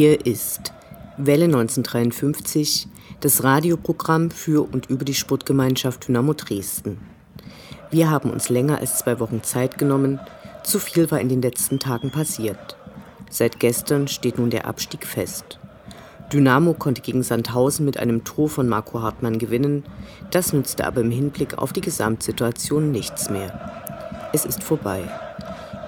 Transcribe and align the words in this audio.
Hier 0.00 0.24
ist 0.24 0.72
Welle 1.16 1.46
1953, 1.46 2.86
das 3.18 3.42
Radioprogramm 3.42 4.30
für 4.30 4.62
und 4.72 4.88
über 4.88 5.04
die 5.04 5.12
Sportgemeinschaft 5.12 6.06
Dynamo 6.06 6.34
Dresden. 6.34 7.00
Wir 7.90 8.08
haben 8.08 8.30
uns 8.30 8.48
länger 8.48 8.78
als 8.78 8.98
zwei 8.98 9.18
Wochen 9.18 9.42
Zeit 9.42 9.76
genommen. 9.76 10.20
Zu 10.62 10.78
viel 10.78 11.10
war 11.10 11.20
in 11.20 11.28
den 11.28 11.42
letzten 11.42 11.80
Tagen 11.80 12.12
passiert. 12.12 12.76
Seit 13.28 13.58
gestern 13.58 14.06
steht 14.06 14.38
nun 14.38 14.50
der 14.50 14.68
Abstieg 14.68 15.04
fest. 15.04 15.58
Dynamo 16.32 16.74
konnte 16.74 17.02
gegen 17.02 17.24
Sandhausen 17.24 17.84
mit 17.84 17.98
einem 17.98 18.22
Tor 18.22 18.48
von 18.48 18.68
Marco 18.68 19.02
Hartmann 19.02 19.40
gewinnen. 19.40 19.82
Das 20.30 20.52
nützte 20.52 20.86
aber 20.86 21.00
im 21.00 21.10
Hinblick 21.10 21.58
auf 21.58 21.72
die 21.72 21.80
Gesamtsituation 21.80 22.92
nichts 22.92 23.30
mehr. 23.30 24.30
Es 24.32 24.44
ist 24.44 24.62
vorbei. 24.62 25.10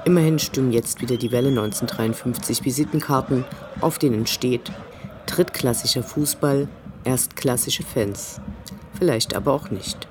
Immerhin 0.04 0.38
stimmen 0.38 0.72
jetzt 0.72 1.02
wieder 1.02 1.16
die 1.16 1.30
Welle 1.30 1.48
1953 1.48 2.64
Visitenkarten, 2.64 3.44
auf 3.80 3.98
denen 3.98 4.26
steht 4.26 4.72
drittklassischer 5.26 6.02
Fußball, 6.02 6.68
erstklassische 7.04 7.82
Fans. 7.82 8.40
Vielleicht 8.98 9.36
aber 9.36 9.52
auch 9.52 9.70
nicht. 9.70 10.08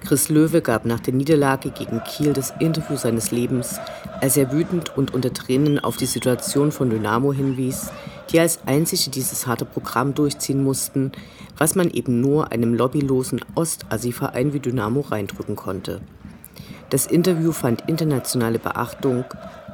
Chris 0.00 0.28
Löwe 0.28 0.62
gab 0.62 0.84
nach 0.84 1.00
der 1.00 1.14
Niederlage 1.14 1.70
gegen 1.70 2.02
Kiel 2.04 2.32
das 2.32 2.54
Interview 2.60 2.96
seines 2.96 3.32
Lebens, 3.32 3.80
als 4.20 4.36
er 4.36 4.52
wütend 4.52 4.96
und 4.96 5.12
unter 5.12 5.32
Tränen 5.32 5.80
auf 5.80 5.96
die 5.96 6.06
Situation 6.06 6.70
von 6.70 6.88
Dynamo 6.88 7.32
hinwies, 7.32 7.90
die 8.30 8.38
als 8.38 8.60
einzige 8.66 9.10
dieses 9.10 9.48
harte 9.48 9.64
Programm 9.64 10.14
durchziehen 10.14 10.62
mussten, 10.62 11.10
was 11.58 11.74
man 11.74 11.90
eben 11.90 12.20
nur 12.20 12.52
einem 12.52 12.74
lobbylosen 12.74 13.40
Ost-Assi-Verein 13.56 14.52
wie 14.52 14.60
Dynamo 14.60 15.00
reindrücken 15.00 15.56
konnte. 15.56 16.00
Das 16.90 17.06
Interview 17.06 17.50
fand 17.50 17.88
internationale 17.88 18.60
Beachtung. 18.60 19.24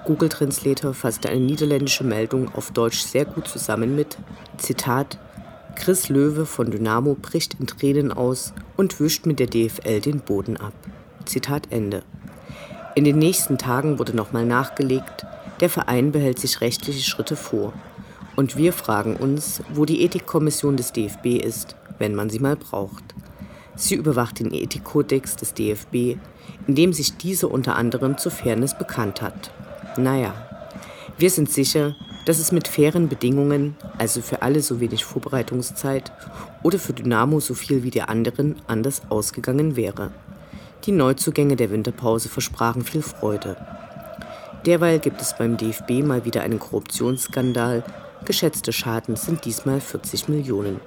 Google 0.06 0.30
Translator 0.30 0.94
fasste 0.94 1.28
eine 1.28 1.40
niederländische 1.40 2.04
Meldung 2.04 2.52
auf 2.54 2.70
Deutsch 2.70 3.00
sehr 3.00 3.26
gut 3.26 3.46
zusammen 3.48 3.94
mit 3.94 4.16
Zitat 4.56 5.18
Chris 5.74 6.08
Löwe 6.08 6.46
von 6.46 6.70
Dynamo 6.70 7.14
bricht 7.20 7.54
in 7.60 7.66
Tränen 7.66 8.12
aus 8.12 8.52
und 8.76 8.98
wischt 9.00 9.26
mit 9.26 9.38
der 9.38 9.46
DFL 9.46 10.00
den 10.00 10.20
Boden 10.20 10.56
ab. 10.56 10.72
Zitat 11.24 11.68
Ende. 11.70 12.02
In 12.94 13.04
den 13.04 13.18
nächsten 13.18 13.58
Tagen 13.58 13.98
wurde 13.98 14.14
nochmal 14.14 14.44
nachgelegt, 14.44 15.26
der 15.60 15.70
Verein 15.70 16.12
behält 16.12 16.38
sich 16.38 16.60
rechtliche 16.60 17.02
Schritte 17.02 17.36
vor. 17.36 17.72
Und 18.36 18.56
wir 18.56 18.72
fragen 18.72 19.16
uns, 19.16 19.62
wo 19.72 19.84
die 19.84 20.02
Ethikkommission 20.02 20.76
des 20.76 20.92
DFB 20.92 21.42
ist, 21.42 21.76
wenn 21.98 22.14
man 22.14 22.30
sie 22.30 22.38
mal 22.38 22.56
braucht. 22.56 23.04
Sie 23.76 23.94
überwacht 23.94 24.40
den 24.40 24.52
Ethikkodex 24.52 25.36
des 25.36 25.54
DFB, 25.54 26.18
in 26.66 26.74
dem 26.74 26.92
sich 26.92 27.16
diese 27.16 27.48
unter 27.48 27.76
anderem 27.76 28.18
zur 28.18 28.32
Fairness 28.32 28.76
bekannt 28.76 29.22
hat. 29.22 29.50
Naja, 29.96 30.34
wir 31.18 31.30
sind 31.30 31.50
sicher, 31.50 31.94
dass 32.24 32.38
es 32.38 32.52
mit 32.52 32.68
fairen 32.68 33.08
Bedingungen, 33.08 33.76
also 33.98 34.20
für 34.20 34.42
alle 34.42 34.60
so 34.60 34.80
wenig 34.80 35.04
Vorbereitungszeit 35.04 36.12
oder 36.62 36.78
für 36.78 36.92
Dynamo 36.92 37.40
so 37.40 37.54
viel 37.54 37.82
wie 37.82 37.90
die 37.90 38.02
anderen, 38.02 38.56
anders 38.66 39.02
ausgegangen 39.08 39.76
wäre. 39.76 40.12
Die 40.84 40.92
Neuzugänge 40.92 41.56
der 41.56 41.70
Winterpause 41.70 42.28
versprachen 42.28 42.82
viel 42.82 43.02
Freude. 43.02 43.56
Derweil 44.66 45.00
gibt 45.00 45.20
es 45.20 45.36
beim 45.36 45.56
DFB 45.56 46.04
mal 46.04 46.24
wieder 46.24 46.42
einen 46.42 46.58
Korruptionsskandal. 46.58 47.82
Geschätzte 48.24 48.72
Schaden 48.72 49.16
sind 49.16 49.44
diesmal 49.44 49.80
40 49.80 50.28
Millionen. 50.28 50.80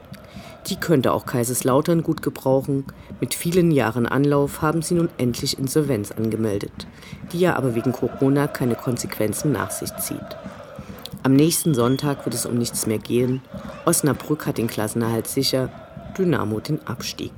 Die 0.68 0.78
könnte 0.78 1.14
auch 1.14 1.26
Kaiserslautern 1.28 2.02
gut 2.02 2.24
gebrauchen. 2.24 2.86
Mit 3.22 3.36
vielen 3.36 3.70
Jahren 3.70 4.08
Anlauf 4.08 4.64
haben 4.64 4.82
sie 4.82 4.96
nun 4.96 5.10
endlich 5.18 5.60
Insolvenz 5.60 6.12
angemeldet, 6.12 6.88
die 7.32 7.40
ja 7.40 7.56
aber 7.56 7.76
wegen 7.76 7.92
Corona 7.92 8.48
keine 8.48 8.76
Konsequenzen 8.76 9.52
nach 9.52 9.70
sich 9.70 9.96
zieht. 9.98 10.20
Am 11.22 11.34
nächsten 11.34 11.76
Sonntag 11.76 12.26
wird 12.26 12.34
es 12.34 12.46
um 12.46 12.58
nichts 12.58 12.88
mehr 12.88 13.00
gehen. 13.00 13.42
Osnabrück 13.86 14.48
hat 14.48 14.58
den 14.58 14.68
Klassenerhalt 14.68 15.28
sicher, 15.28 15.70
Dynamo 16.18 16.60
den 16.60 16.86
Abstieg. 16.88 17.34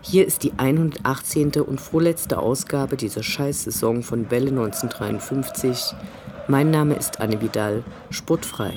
Hier 0.00 0.26
ist 0.26 0.42
die 0.42 0.52
118. 0.56 1.52
und 1.62 1.80
vorletzte 1.80 2.38
Ausgabe 2.38 2.96
dieser 2.96 3.22
Scheiß-Saison 3.22 4.02
von 4.02 4.30
Welle 4.30 4.50
1953. 4.50 5.94
Mein 6.46 6.70
Name 6.70 6.94
ist 6.94 7.20
Anne 7.20 7.40
Vidal, 7.40 7.84
sportfrei. 8.10 8.74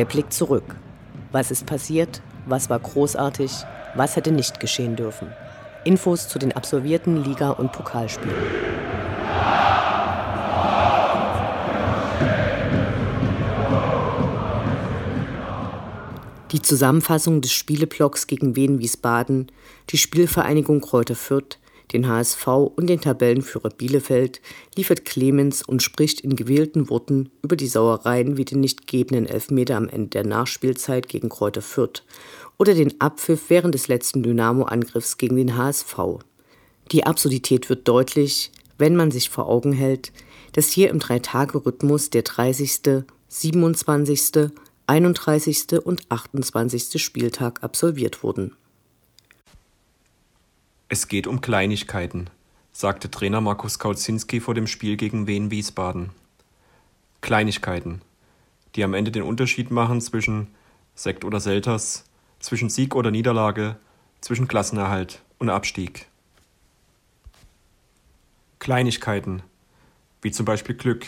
Der 0.00 0.06
Blick 0.06 0.32
zurück. 0.32 0.76
Was 1.30 1.50
ist 1.50 1.66
passiert? 1.66 2.22
Was 2.46 2.70
war 2.70 2.78
großartig? 2.78 3.52
Was 3.94 4.16
hätte 4.16 4.32
nicht 4.32 4.58
geschehen 4.58 4.96
dürfen? 4.96 5.28
Infos 5.84 6.26
zu 6.26 6.38
den 6.38 6.52
absolvierten 6.52 7.22
Liga- 7.22 7.50
und 7.50 7.70
Pokalspielen. 7.72 8.34
Die 16.52 16.62
Zusammenfassung 16.62 17.42
des 17.42 17.52
Spieleblocks 17.52 18.26
gegen 18.26 18.56
Wien 18.56 18.78
Wiesbaden, 18.78 19.52
die 19.90 19.98
Spielvereinigung 19.98 20.80
Kräuter 20.80 21.14
Fürth, 21.14 21.58
den 21.92 22.08
HSV 22.08 22.46
und 22.46 22.86
den 22.88 23.00
Tabellenführer 23.00 23.70
Bielefeld 23.70 24.40
liefert 24.76 25.04
Clemens 25.04 25.62
und 25.62 25.82
spricht 25.82 26.20
in 26.20 26.36
gewählten 26.36 26.88
Worten 26.88 27.30
über 27.42 27.56
die 27.56 27.66
Sauereien 27.66 28.36
wie 28.36 28.44
den 28.44 28.60
nicht 28.60 28.86
gegebenen 28.86 29.26
Elfmeter 29.26 29.76
am 29.76 29.88
Ende 29.88 30.08
der 30.10 30.24
Nachspielzeit 30.24 31.08
gegen 31.08 31.28
Kräuter 31.28 31.62
Fürth 31.62 32.02
oder 32.58 32.74
den 32.74 33.00
Abpfiff 33.00 33.48
während 33.48 33.74
des 33.74 33.88
letzten 33.88 34.22
Dynamo-Angriffs 34.22 35.18
gegen 35.18 35.36
den 35.36 35.56
HSV. 35.56 35.96
Die 36.92 37.04
Absurdität 37.04 37.68
wird 37.68 37.86
deutlich, 37.88 38.50
wenn 38.78 38.96
man 38.96 39.10
sich 39.10 39.30
vor 39.30 39.48
Augen 39.48 39.72
hält, 39.72 40.12
dass 40.52 40.70
hier 40.70 40.90
im 40.90 40.98
Drei-Tage-Rhythmus 40.98 42.10
der 42.10 42.22
30., 42.22 43.04
27., 43.28 44.50
31. 44.86 45.66
und 45.84 46.02
28. 46.08 47.00
Spieltag 47.00 47.62
absolviert 47.62 48.24
wurden. 48.24 48.56
Es 50.92 51.06
geht 51.06 51.28
um 51.28 51.40
Kleinigkeiten, 51.40 52.30
sagte 52.72 53.12
Trainer 53.12 53.40
Markus 53.40 53.78
Kautzinski 53.78 54.40
vor 54.40 54.54
dem 54.54 54.66
Spiel 54.66 54.96
gegen 54.96 55.28
Wien 55.28 55.52
Wiesbaden. 55.52 56.10
Kleinigkeiten, 57.20 58.02
die 58.74 58.82
am 58.82 58.94
Ende 58.94 59.12
den 59.12 59.22
Unterschied 59.22 59.70
machen 59.70 60.00
zwischen 60.00 60.48
Sekt 60.96 61.24
oder 61.24 61.38
Selters, 61.38 62.06
zwischen 62.40 62.70
Sieg 62.70 62.96
oder 62.96 63.12
Niederlage, 63.12 63.76
zwischen 64.20 64.48
Klassenerhalt 64.48 65.22
und 65.38 65.48
Abstieg. 65.48 66.08
Kleinigkeiten, 68.58 69.44
wie 70.22 70.32
zum 70.32 70.44
Beispiel 70.44 70.74
Glück. 70.74 71.06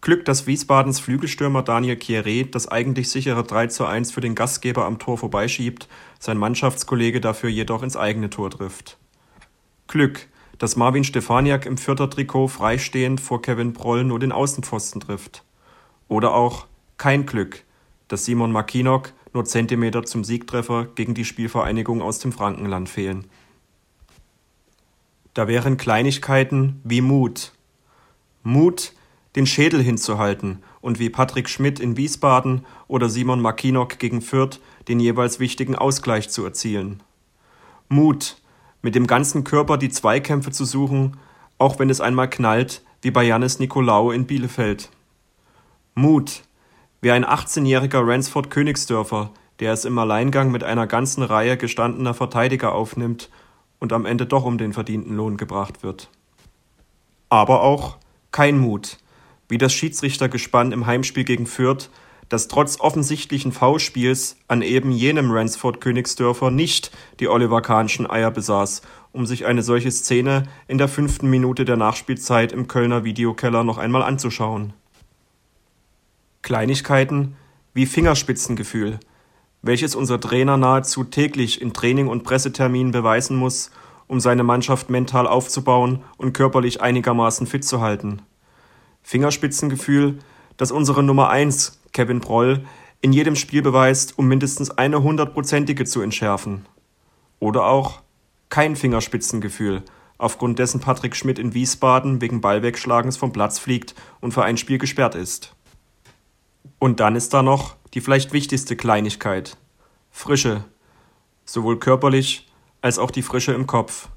Glück, 0.00 0.24
dass 0.24 0.46
Wiesbadens 0.46 1.00
Flügelstürmer 1.00 1.62
Daniel 1.62 1.96
Kieré 1.96 2.48
das 2.48 2.68
eigentlich 2.68 3.10
sichere 3.10 3.42
3 3.42 3.66
zu 3.66 3.84
1 3.84 4.12
für 4.12 4.20
den 4.20 4.36
Gastgeber 4.36 4.84
am 4.84 4.98
Tor 4.98 5.18
vorbeischiebt 5.18 5.88
sein 6.20 6.38
Mannschaftskollege 6.38 7.20
dafür 7.20 7.50
jedoch 7.50 7.82
ins 7.82 7.96
eigene 7.96 8.30
Tor 8.30 8.50
trifft. 8.50 8.96
Glück, 9.88 10.28
dass 10.58 10.76
Marvin 10.76 11.04
Stefaniak 11.04 11.66
im 11.66 11.78
Vierter-Trikot 11.78 12.48
freistehend 12.48 13.20
vor 13.20 13.42
Kevin 13.42 13.72
Proll 13.72 14.04
nur 14.04 14.18
den 14.18 14.32
Außenpfosten 14.32 15.00
trifft. 15.00 15.44
Oder 16.06 16.34
auch 16.34 16.66
kein 16.96 17.26
Glück, 17.26 17.64
dass 18.06 18.24
Simon 18.24 18.52
Makinok 18.52 19.12
nur 19.34 19.44
Zentimeter 19.44 20.04
zum 20.04 20.24
Siegtreffer 20.24 20.86
gegen 20.94 21.14
die 21.14 21.24
Spielvereinigung 21.24 22.02
aus 22.02 22.18
dem 22.18 22.32
Frankenland 22.32 22.88
fehlen. 22.88 23.26
Da 25.34 25.46
wären 25.48 25.76
Kleinigkeiten 25.76 26.80
wie 26.84 27.00
Mut. 27.00 27.52
Mut, 28.42 28.92
den 29.38 29.46
Schädel 29.46 29.80
hinzuhalten 29.80 30.64
und 30.80 30.98
wie 30.98 31.10
Patrick 31.10 31.48
Schmidt 31.48 31.78
in 31.78 31.96
Wiesbaden 31.96 32.66
oder 32.88 33.08
Simon 33.08 33.40
Makinok 33.40 34.00
gegen 34.00 34.20
Fürth 34.20 34.58
den 34.88 34.98
jeweils 34.98 35.38
wichtigen 35.38 35.76
Ausgleich 35.76 36.28
zu 36.28 36.44
erzielen. 36.44 37.04
Mut, 37.88 38.38
mit 38.82 38.96
dem 38.96 39.06
ganzen 39.06 39.44
Körper 39.44 39.78
die 39.78 39.90
Zweikämpfe 39.90 40.50
zu 40.50 40.64
suchen, 40.64 41.18
auch 41.56 41.78
wenn 41.78 41.88
es 41.88 42.00
einmal 42.00 42.28
knallt, 42.28 42.82
wie 43.00 43.12
bei 43.12 43.22
Janis 43.22 43.60
Nikolaou 43.60 44.10
in 44.10 44.26
Bielefeld. 44.26 44.90
Mut, 45.94 46.42
wie 47.00 47.12
ein 47.12 47.24
18-jähriger 47.24 48.04
Ransford 48.04 48.50
Königsdörfer, 48.50 49.30
der 49.60 49.72
es 49.72 49.84
im 49.84 49.96
Alleingang 49.98 50.50
mit 50.50 50.64
einer 50.64 50.88
ganzen 50.88 51.22
Reihe 51.22 51.56
gestandener 51.56 52.14
Verteidiger 52.14 52.74
aufnimmt 52.74 53.30
und 53.78 53.92
am 53.92 54.04
Ende 54.04 54.26
doch 54.26 54.44
um 54.44 54.58
den 54.58 54.72
verdienten 54.72 55.14
Lohn 55.14 55.36
gebracht 55.36 55.84
wird. 55.84 56.10
Aber 57.28 57.62
auch 57.62 57.98
kein 58.32 58.58
Mut, 58.58 58.98
wie 59.48 59.58
das 59.58 59.72
Schiedsrichtergespann 59.72 60.72
im 60.72 60.86
Heimspiel 60.86 61.24
gegen 61.24 61.46
Fürth, 61.46 61.90
das 62.28 62.48
trotz 62.48 62.78
offensichtlichen 62.80 63.52
V-Spiels 63.52 64.36
an 64.48 64.62
eben 64.62 64.90
jenem 64.90 65.30
Ransford 65.30 65.80
Königsdörfer 65.80 66.50
nicht 66.50 66.90
die 67.20 67.28
Oliver 67.28 67.62
Kahnschen 67.62 68.08
Eier 68.08 68.30
besaß, 68.30 68.82
um 69.12 69.26
sich 69.26 69.46
eine 69.46 69.62
solche 69.62 69.90
Szene 69.90 70.44
in 70.66 70.78
der 70.78 70.88
fünften 70.88 71.30
Minute 71.30 71.64
der 71.64 71.76
Nachspielzeit 71.76 72.52
im 72.52 72.68
Kölner 72.68 73.04
Videokeller 73.04 73.64
noch 73.64 73.78
einmal 73.78 74.02
anzuschauen. 74.02 74.74
Kleinigkeiten 76.42 77.36
wie 77.72 77.86
Fingerspitzengefühl, 77.86 79.00
welches 79.62 79.94
unser 79.94 80.20
Trainer 80.20 80.56
nahezu 80.56 81.04
täglich 81.04 81.60
in 81.60 81.72
Training 81.72 82.08
und 82.08 82.24
Presseterminen 82.24 82.92
beweisen 82.92 83.36
muss, 83.36 83.70
um 84.06 84.20
seine 84.20 84.42
Mannschaft 84.42 84.90
mental 84.90 85.26
aufzubauen 85.26 86.02
und 86.16 86.32
körperlich 86.32 86.80
einigermaßen 86.80 87.46
fit 87.46 87.64
zu 87.64 87.80
halten. 87.80 88.22
Fingerspitzengefühl, 89.08 90.18
das 90.58 90.70
unsere 90.70 91.02
Nummer 91.02 91.30
1, 91.30 91.80
Kevin 91.94 92.20
Proll, 92.20 92.66
in 93.00 93.14
jedem 93.14 93.36
Spiel 93.36 93.62
beweist, 93.62 94.18
um 94.18 94.28
mindestens 94.28 94.70
eine 94.70 95.02
hundertprozentige 95.02 95.86
zu 95.86 96.02
entschärfen. 96.02 96.66
Oder 97.40 97.64
auch 97.64 98.02
kein 98.50 98.76
Fingerspitzengefühl, 98.76 99.82
aufgrund 100.18 100.58
dessen 100.58 100.80
Patrick 100.80 101.16
Schmidt 101.16 101.38
in 101.38 101.54
Wiesbaden 101.54 102.20
wegen 102.20 102.42
Ballwegschlagens 102.42 103.16
vom 103.16 103.32
Platz 103.32 103.58
fliegt 103.58 103.94
und 104.20 104.34
für 104.34 104.44
ein 104.44 104.58
Spiel 104.58 104.76
gesperrt 104.76 105.14
ist. 105.14 105.54
Und 106.78 107.00
dann 107.00 107.16
ist 107.16 107.32
da 107.32 107.42
noch 107.42 107.76
die 107.94 108.02
vielleicht 108.02 108.34
wichtigste 108.34 108.76
Kleinigkeit. 108.76 109.56
Frische. 110.10 110.64
Sowohl 111.46 111.78
körperlich 111.78 112.46
als 112.82 112.98
auch 112.98 113.10
die 113.10 113.22
Frische 113.22 113.54
im 113.54 113.66
Kopf. 113.66 114.10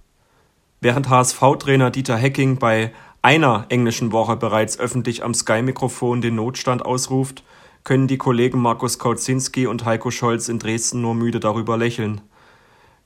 Während 0.81 1.07
HSV-Trainer 1.07 1.91
Dieter 1.91 2.17
Hecking 2.17 2.57
bei 2.57 2.91
einer 3.21 3.65
englischen 3.69 4.11
Woche 4.11 4.35
bereits 4.35 4.79
öffentlich 4.79 5.23
am 5.23 5.33
Sky-Mikrofon 5.33 6.21
den 6.21 6.35
Notstand 6.35 6.83
ausruft, 6.83 7.43
können 7.83 8.07
die 8.07 8.17
Kollegen 8.17 8.59
Markus 8.59 8.99
Kautzinski 8.99 9.67
und 9.67 9.85
Heiko 9.85 10.11
Scholz 10.11 10.49
in 10.49 10.59
Dresden 10.59 11.01
nur 11.01 11.15
müde 11.15 11.39
darüber 11.39 11.77
lächeln. 11.77 12.21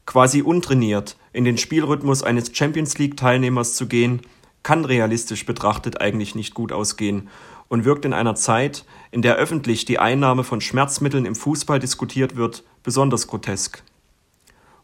Quasi 0.05 0.41
untrainiert 0.41 1.17
in 1.33 1.45
den 1.45 1.57
Spielrhythmus 1.57 2.23
eines 2.23 2.55
Champions 2.55 2.97
League-Teilnehmers 2.97 3.75
zu 3.75 3.87
gehen, 3.87 4.21
kann 4.63 4.85
realistisch 4.85 5.45
betrachtet 5.45 6.01
eigentlich 6.01 6.35
nicht 6.35 6.53
gut 6.53 6.71
ausgehen 6.71 7.29
und 7.67 7.85
wirkt 7.85 8.05
in 8.05 8.13
einer 8.13 8.35
Zeit, 8.35 8.85
in 9.11 9.21
der 9.21 9.35
öffentlich 9.35 9.85
die 9.85 9.99
Einnahme 9.99 10.43
von 10.43 10.61
Schmerzmitteln 10.61 11.25
im 11.25 11.35
Fußball 11.35 11.79
diskutiert 11.79 12.35
wird, 12.35 12.63
besonders 12.83 13.27
grotesk. 13.27 13.83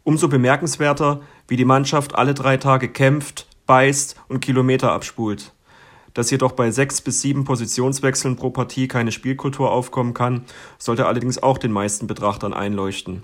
Umso 0.04 0.28
bemerkenswerter, 0.28 1.22
wie 1.48 1.58
die 1.58 1.66
Mannschaft 1.66 2.16
alle 2.16 2.34
drei 2.34 2.58
Tage 2.58 2.90
kämpft, 2.90 3.48
beißt 3.72 4.18
und 4.28 4.42
Kilometer 4.42 4.92
abspult. 4.92 5.54
Dass 6.14 6.30
jedoch 6.30 6.52
bei 6.52 6.72
sechs 6.72 7.00
bis 7.00 7.22
sieben 7.22 7.46
Positionswechseln 7.46 8.36
pro 8.36 8.50
Partie 8.50 8.90
keine 8.90 9.14
Spielkultur 9.14 9.72
aufkommen 9.72 10.14
kann, 10.14 10.44
sollte 10.78 11.06
allerdings 11.06 11.42
auch 11.42 11.58
den 11.58 11.72
meisten 11.72 12.06
Betrachtern 12.06 12.54
einleuchten. 12.54 13.24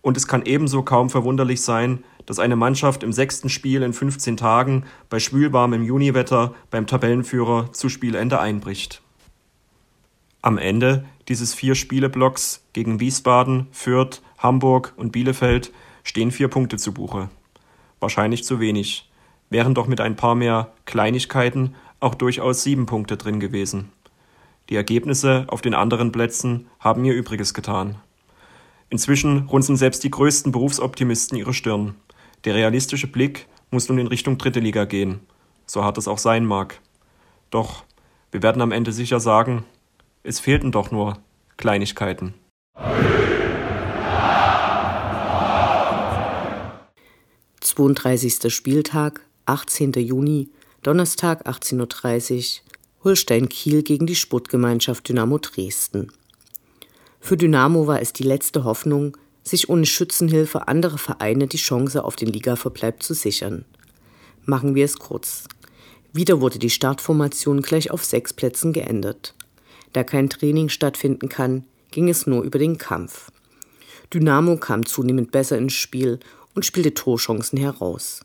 Und 0.00 0.16
es 0.16 0.26
kann 0.26 0.46
ebenso 0.46 0.84
kaum 0.84 1.10
verwunderlich 1.10 1.60
sein, 1.60 2.02
dass 2.24 2.38
eine 2.38 2.56
Mannschaft 2.56 3.02
im 3.02 3.12
sechsten 3.12 3.50
Spiel 3.50 3.82
in 3.82 3.92
15 3.92 4.38
Tagen 4.38 4.84
bei 5.10 5.20
schwülwarmem 5.20 5.82
Juniwetter 5.82 6.54
beim 6.70 6.86
Tabellenführer 6.86 7.70
zu 7.74 7.90
Spielende 7.90 8.40
einbricht. 8.40 9.02
Am 10.40 10.56
Ende 10.56 11.04
dieses 11.28 11.52
Vier-Spiele-Blocks 11.52 12.64
gegen 12.72 13.00
Wiesbaden, 13.00 13.66
Fürth, 13.70 14.22
Hamburg 14.38 14.94
und 14.96 15.12
Bielefeld 15.12 15.74
stehen 16.04 16.30
vier 16.30 16.48
Punkte 16.48 16.78
zu 16.78 16.94
Buche. 16.94 17.28
Wahrscheinlich 18.00 18.44
zu 18.44 18.60
wenig, 18.60 19.10
wären 19.54 19.72
doch 19.72 19.86
mit 19.86 20.00
ein 20.00 20.16
paar 20.16 20.34
mehr 20.34 20.72
Kleinigkeiten 20.84 21.76
auch 22.00 22.16
durchaus 22.16 22.64
sieben 22.64 22.86
Punkte 22.86 23.16
drin 23.16 23.38
gewesen. 23.38 23.92
Die 24.68 24.74
Ergebnisse 24.74 25.44
auf 25.46 25.62
den 25.62 25.74
anderen 25.74 26.10
Plätzen 26.10 26.66
haben 26.80 27.04
ihr 27.04 27.14
Übriges 27.14 27.54
getan. 27.54 27.94
Inzwischen 28.90 29.46
runzeln 29.46 29.76
selbst 29.76 30.02
die 30.02 30.10
größten 30.10 30.50
Berufsoptimisten 30.50 31.38
ihre 31.38 31.54
Stirn. 31.54 31.94
Der 32.42 32.56
realistische 32.56 33.06
Blick 33.06 33.46
muss 33.70 33.88
nun 33.88 33.98
in 33.98 34.08
Richtung 34.08 34.38
dritte 34.38 34.58
Liga 34.58 34.86
gehen, 34.86 35.20
so 35.66 35.84
hart 35.84 35.98
es 35.98 36.08
auch 36.08 36.18
sein 36.18 36.44
mag. 36.44 36.80
Doch 37.50 37.84
wir 38.32 38.42
werden 38.42 38.60
am 38.60 38.72
Ende 38.72 38.90
sicher 38.90 39.20
sagen, 39.20 39.64
es 40.24 40.40
fehlten 40.40 40.72
doch 40.72 40.90
nur 40.90 41.18
Kleinigkeiten. 41.58 42.34
Zweiunddreißigster 47.60 48.50
Spieltag, 48.50 49.20
18. 49.46 49.92
Juni, 49.92 50.48
Donnerstag 50.82 51.46
18.30 51.46 52.60
Uhr, 52.60 52.64
Holstein 53.04 53.48
Kiel 53.50 53.82
gegen 53.82 54.06
die 54.06 54.14
Sportgemeinschaft 54.14 55.06
Dynamo 55.06 55.38
Dresden. 55.38 56.10
Für 57.20 57.36
Dynamo 57.36 57.86
war 57.86 58.00
es 58.00 58.14
die 58.14 58.22
letzte 58.22 58.64
Hoffnung, 58.64 59.16
sich 59.42 59.68
ohne 59.68 59.84
Schützenhilfe 59.84 60.68
anderer 60.68 60.96
Vereine 60.96 61.46
die 61.46 61.58
Chance 61.58 62.04
auf 62.04 62.16
den 62.16 62.28
Ligaverbleib 62.28 63.02
zu 63.02 63.12
sichern. 63.12 63.66
Machen 64.46 64.74
wir 64.74 64.86
es 64.86 64.98
kurz. 64.98 65.44
Wieder 66.14 66.40
wurde 66.40 66.58
die 66.58 66.70
Startformation 66.70 67.60
gleich 67.60 67.90
auf 67.90 68.04
sechs 68.04 68.32
Plätzen 68.32 68.72
geändert. 68.72 69.34
Da 69.92 70.04
kein 70.04 70.30
Training 70.30 70.70
stattfinden 70.70 71.28
kann, 71.28 71.64
ging 71.90 72.08
es 72.08 72.26
nur 72.26 72.42
über 72.42 72.58
den 72.58 72.78
Kampf. 72.78 73.30
Dynamo 74.12 74.56
kam 74.56 74.86
zunehmend 74.86 75.32
besser 75.32 75.58
ins 75.58 75.74
Spiel 75.74 76.18
und 76.54 76.64
spielte 76.64 76.94
Torchancen 76.94 77.58
heraus. 77.58 78.20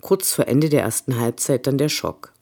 Kurz 0.00 0.32
vor 0.32 0.46
Ende 0.46 0.68
der 0.68 0.82
ersten 0.82 1.18
Halbzeit 1.18 1.66
dann 1.66 1.78
der 1.78 1.88
Schock. 1.88 2.32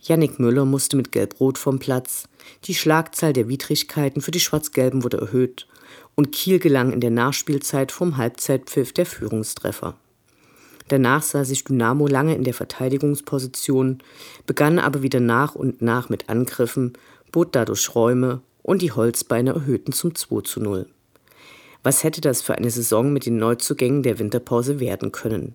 Yannick 0.00 0.38
Müller 0.38 0.64
musste 0.64 0.96
mit 0.96 1.12
Gelb-Rot 1.12 1.58
vom 1.58 1.78
Platz, 1.78 2.28
die 2.64 2.74
Schlagzahl 2.74 3.32
der 3.32 3.48
Widrigkeiten 3.48 4.20
für 4.20 4.32
die 4.32 4.40
Schwarz-Gelben 4.40 5.02
wurde 5.02 5.18
erhöht 5.18 5.66
und 6.14 6.32
Kiel 6.32 6.58
gelang 6.58 6.92
in 6.92 7.00
der 7.00 7.10
Nachspielzeit 7.10 7.92
vom 7.92 8.16
Halbzeitpfiff 8.16 8.92
der 8.92 9.06
Führungstreffer. 9.06 9.96
Danach 10.88 11.22
sah 11.22 11.44
sich 11.44 11.64
Dynamo 11.64 12.06
lange 12.06 12.34
in 12.34 12.44
der 12.44 12.52
Verteidigungsposition, 12.52 14.02
begann 14.46 14.78
aber 14.78 15.02
wieder 15.02 15.20
nach 15.20 15.54
und 15.54 15.80
nach 15.80 16.10
mit 16.10 16.28
Angriffen, 16.28 16.92
bot 17.32 17.54
dadurch 17.54 17.94
Räume 17.94 18.42
und 18.62 18.82
die 18.82 18.92
Holzbeine 18.92 19.52
erhöhten 19.52 19.92
zum 19.92 20.14
2 20.14 20.42
zu 20.42 20.60
0. 20.60 20.86
Was 21.82 22.02
hätte 22.02 22.20
das 22.20 22.42
für 22.42 22.54
eine 22.54 22.70
Saison 22.70 23.12
mit 23.12 23.26
den 23.26 23.38
Neuzugängen 23.38 24.02
der 24.02 24.18
Winterpause 24.18 24.80
werden 24.80 25.12
können? 25.12 25.54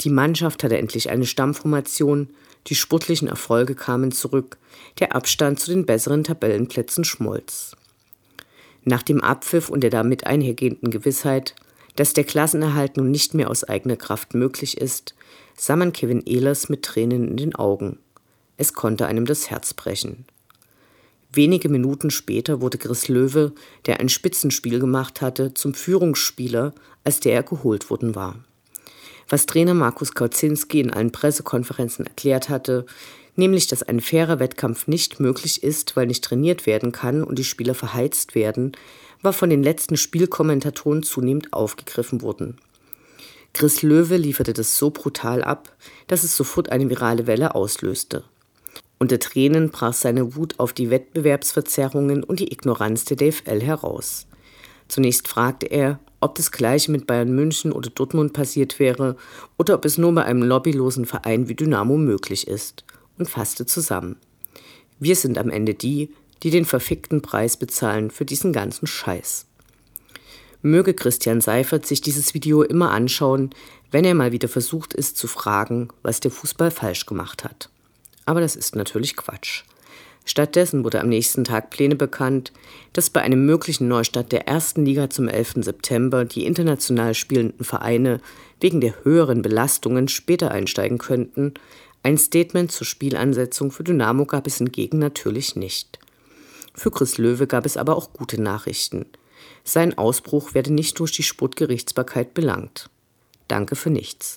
Die 0.00 0.10
Mannschaft 0.10 0.62
hatte 0.62 0.78
endlich 0.78 1.10
eine 1.10 1.26
Stammformation, 1.26 2.28
die 2.68 2.76
sportlichen 2.76 3.26
Erfolge 3.26 3.74
kamen 3.74 4.12
zurück, 4.12 4.58
der 5.00 5.14
Abstand 5.14 5.58
zu 5.58 5.72
den 5.72 5.86
besseren 5.86 6.22
Tabellenplätzen 6.22 7.04
schmolz. 7.04 7.74
Nach 8.84 9.02
dem 9.02 9.20
Abpfiff 9.20 9.68
und 9.68 9.80
der 9.80 9.90
damit 9.90 10.26
einhergehenden 10.26 10.90
Gewissheit, 10.90 11.54
dass 11.96 12.12
der 12.12 12.24
Klassenerhalt 12.24 12.96
nun 12.96 13.10
nicht 13.10 13.34
mehr 13.34 13.50
aus 13.50 13.64
eigener 13.64 13.96
Kraft 13.96 14.34
möglich 14.34 14.78
ist, 14.78 15.14
sah 15.56 15.74
man 15.74 15.92
Kevin 15.92 16.22
Ehlers 16.24 16.68
mit 16.68 16.84
Tränen 16.84 17.26
in 17.28 17.36
den 17.36 17.54
Augen. 17.56 17.98
Es 18.56 18.74
konnte 18.74 19.06
einem 19.06 19.26
das 19.26 19.50
Herz 19.50 19.74
brechen. 19.74 20.26
Wenige 21.32 21.68
Minuten 21.68 22.10
später 22.10 22.60
wurde 22.60 22.78
Chris 22.78 23.08
Löwe, 23.08 23.52
der 23.86 23.98
ein 23.98 24.08
Spitzenspiel 24.08 24.78
gemacht 24.78 25.20
hatte, 25.20 25.54
zum 25.54 25.74
Führungsspieler, 25.74 26.72
als 27.02 27.20
der 27.20 27.34
er 27.34 27.42
geholt 27.42 27.90
worden 27.90 28.14
war 28.14 28.44
was 29.28 29.46
Trainer 29.46 29.74
Markus 29.74 30.14
Kautzinski 30.14 30.80
in 30.80 30.92
allen 30.92 31.12
Pressekonferenzen 31.12 32.06
erklärt 32.06 32.48
hatte, 32.48 32.86
nämlich 33.36 33.66
dass 33.66 33.82
ein 33.82 34.00
fairer 34.00 34.38
Wettkampf 34.40 34.86
nicht 34.86 35.20
möglich 35.20 35.62
ist, 35.62 35.96
weil 35.96 36.06
nicht 36.06 36.24
trainiert 36.24 36.66
werden 36.66 36.92
kann 36.92 37.22
und 37.22 37.38
die 37.38 37.44
Spieler 37.44 37.74
verheizt 37.74 38.34
werden, 38.34 38.72
war 39.22 39.32
von 39.32 39.50
den 39.50 39.62
letzten 39.62 39.96
Spielkommentatoren 39.96 41.02
zunehmend 41.02 41.52
aufgegriffen 41.52 42.22
worden. 42.22 42.58
Chris 43.52 43.82
Löwe 43.82 44.16
lieferte 44.16 44.52
das 44.52 44.76
so 44.76 44.90
brutal 44.90 45.42
ab, 45.42 45.74
dass 46.06 46.24
es 46.24 46.36
sofort 46.36 46.70
eine 46.70 46.88
virale 46.90 47.26
Welle 47.26 47.54
auslöste. 47.54 48.24
Unter 48.98 49.18
Tränen 49.18 49.70
brach 49.70 49.92
seine 49.92 50.34
Wut 50.36 50.58
auf 50.58 50.72
die 50.72 50.90
Wettbewerbsverzerrungen 50.90 52.24
und 52.24 52.40
die 52.40 52.52
Ignoranz 52.52 53.04
der 53.04 53.16
DFL 53.16 53.60
heraus. 53.60 54.26
Zunächst 54.88 55.28
fragte 55.28 55.66
er, 55.66 56.00
ob 56.20 56.34
das 56.34 56.50
gleiche 56.50 56.90
mit 56.90 57.06
Bayern 57.06 57.34
München 57.34 57.72
oder 57.72 57.90
Dortmund 57.90 58.32
passiert 58.32 58.78
wäre 58.78 59.16
oder 59.56 59.74
ob 59.74 59.84
es 59.84 59.98
nur 59.98 60.12
bei 60.14 60.24
einem 60.24 60.42
lobbylosen 60.42 61.06
Verein 61.06 61.48
wie 61.48 61.54
Dynamo 61.54 61.96
möglich 61.96 62.48
ist 62.48 62.84
und 63.18 63.30
fasste 63.30 63.66
zusammen. 63.66 64.16
Wir 64.98 65.14
sind 65.14 65.38
am 65.38 65.50
Ende 65.50 65.74
die, 65.74 66.10
die 66.42 66.50
den 66.50 66.64
verfickten 66.64 67.22
Preis 67.22 67.56
bezahlen 67.56 68.10
für 68.10 68.24
diesen 68.24 68.52
ganzen 68.52 68.86
Scheiß. 68.86 69.46
Möge 70.62 70.94
Christian 70.94 71.40
Seifert 71.40 71.86
sich 71.86 72.00
dieses 72.00 72.34
Video 72.34 72.62
immer 72.62 72.90
anschauen, 72.90 73.50
wenn 73.92 74.04
er 74.04 74.14
mal 74.14 74.32
wieder 74.32 74.48
versucht 74.48 74.92
ist 74.92 75.16
zu 75.16 75.28
fragen, 75.28 75.88
was 76.02 76.20
der 76.20 76.32
Fußball 76.32 76.70
falsch 76.70 77.06
gemacht 77.06 77.44
hat. 77.44 77.70
Aber 78.26 78.40
das 78.40 78.56
ist 78.56 78.74
natürlich 78.74 79.16
Quatsch. 79.16 79.62
Stattdessen 80.28 80.84
wurde 80.84 81.00
am 81.00 81.08
nächsten 81.08 81.44
Tag 81.44 81.70
Pläne 81.70 81.96
bekannt, 81.96 82.52
dass 82.92 83.08
bei 83.08 83.22
einem 83.22 83.46
möglichen 83.46 83.88
Neustart 83.88 84.30
der 84.30 84.46
ersten 84.46 84.84
Liga 84.84 85.08
zum 85.08 85.26
11. 85.26 85.64
September 85.64 86.26
die 86.26 86.44
international 86.44 87.14
spielenden 87.14 87.64
Vereine 87.64 88.20
wegen 88.60 88.82
der 88.82 89.04
höheren 89.04 89.40
Belastungen 89.40 90.06
später 90.06 90.50
einsteigen 90.50 90.98
könnten. 90.98 91.54
Ein 92.02 92.18
Statement 92.18 92.70
zur 92.70 92.86
Spielansetzung 92.86 93.70
für 93.70 93.84
Dynamo 93.84 94.26
gab 94.26 94.46
es 94.46 94.58
hingegen 94.58 94.98
natürlich 94.98 95.56
nicht. 95.56 95.98
Für 96.74 96.90
Chris 96.90 97.16
Löwe 97.16 97.46
gab 97.46 97.64
es 97.64 97.78
aber 97.78 97.96
auch 97.96 98.12
gute 98.12 98.38
Nachrichten. 98.38 99.06
Sein 99.64 99.96
Ausbruch 99.96 100.52
werde 100.52 100.74
nicht 100.74 100.98
durch 100.98 101.12
die 101.12 101.22
Sportgerichtsbarkeit 101.22 102.34
belangt. 102.34 102.90
Danke 103.48 103.76
für 103.76 103.88
nichts. 103.88 104.36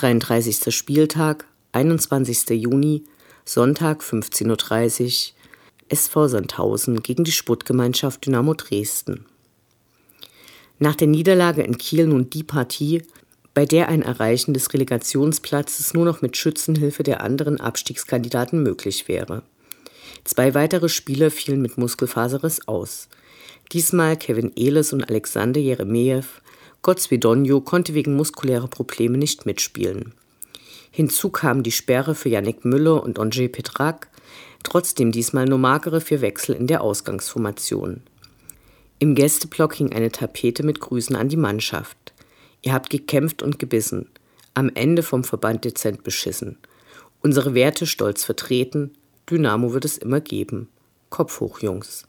33. 0.00 0.74
Spieltag, 0.74 1.44
21. 1.72 2.48
Juni, 2.58 3.04
Sonntag 3.44 4.00
15.30 4.00 5.04
Uhr, 5.04 5.34
SV 5.90 6.28
Sandhausen 6.28 7.02
gegen 7.02 7.24
die 7.24 7.32
Sportgemeinschaft 7.32 8.24
Dynamo 8.24 8.54
Dresden. 8.54 9.26
Nach 10.78 10.94
der 10.94 11.08
Niederlage 11.08 11.62
in 11.62 11.76
Kiel 11.76 12.06
nun 12.06 12.30
die 12.30 12.44
Partie, 12.44 13.02
bei 13.52 13.66
der 13.66 13.88
ein 13.88 14.00
Erreichen 14.00 14.54
des 14.54 14.72
Relegationsplatzes 14.72 15.92
nur 15.92 16.06
noch 16.06 16.22
mit 16.22 16.34
Schützenhilfe 16.34 17.02
der 17.02 17.20
anderen 17.20 17.60
Abstiegskandidaten 17.60 18.62
möglich 18.62 19.06
wäre. 19.06 19.42
Zwei 20.24 20.54
weitere 20.54 20.88
Spieler 20.88 21.30
fielen 21.30 21.60
mit 21.60 21.76
Muskelfaserriss 21.76 22.66
aus. 22.66 23.10
Diesmal 23.72 24.16
Kevin 24.16 24.52
Ehles 24.56 24.94
und 24.94 25.04
Alexander 25.04 25.60
Jeremejew, 25.60 26.24
Gotzwiedonjo 26.82 27.60
konnte 27.60 27.94
wegen 27.94 28.16
muskulärer 28.16 28.68
Probleme 28.68 29.18
nicht 29.18 29.44
mitspielen. 29.46 30.14
Hinzu 30.90 31.30
kamen 31.30 31.62
die 31.62 31.72
Sperre 31.72 32.14
für 32.14 32.30
Yannick 32.30 32.64
Müller 32.64 33.02
und 33.02 33.18
Andrzej 33.18 33.48
Petrak, 33.48 34.08
trotzdem 34.62 35.12
diesmal 35.12 35.44
nur 35.44 35.58
magere 35.58 36.00
vier 36.00 36.20
Wechsel 36.20 36.54
in 36.54 36.66
der 36.66 36.80
Ausgangsformation. 36.80 38.02
Im 38.98 39.14
Gästeblock 39.14 39.74
hing 39.74 39.92
eine 39.92 40.10
Tapete 40.10 40.62
mit 40.62 40.80
Grüßen 40.80 41.16
an 41.16 41.28
die 41.28 41.36
Mannschaft. 41.36 42.12
Ihr 42.62 42.72
habt 42.72 42.90
gekämpft 42.90 43.42
und 43.42 43.58
gebissen, 43.58 44.10
am 44.54 44.70
Ende 44.74 45.02
vom 45.02 45.24
Verband 45.24 45.64
dezent 45.64 46.02
beschissen. 46.02 46.58
Unsere 47.22 47.54
Werte 47.54 47.86
stolz 47.86 48.24
vertreten, 48.24 48.92
Dynamo 49.30 49.72
wird 49.72 49.84
es 49.84 49.96
immer 49.96 50.20
geben. 50.20 50.68
Kopf 51.08 51.40
hoch, 51.40 51.60
Jungs. 51.60 52.04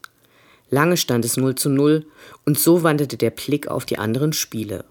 Lange 0.71 0.95
stand 0.95 1.25
es 1.25 1.35
0 1.35 1.55
zu 1.55 1.69
0 1.69 2.05
und 2.45 2.57
so 2.57 2.81
wanderte 2.81 3.17
der 3.17 3.29
Blick 3.29 3.67
auf 3.67 3.85
die 3.85 3.99
anderen 3.99 4.31
Spiele. 4.31 4.85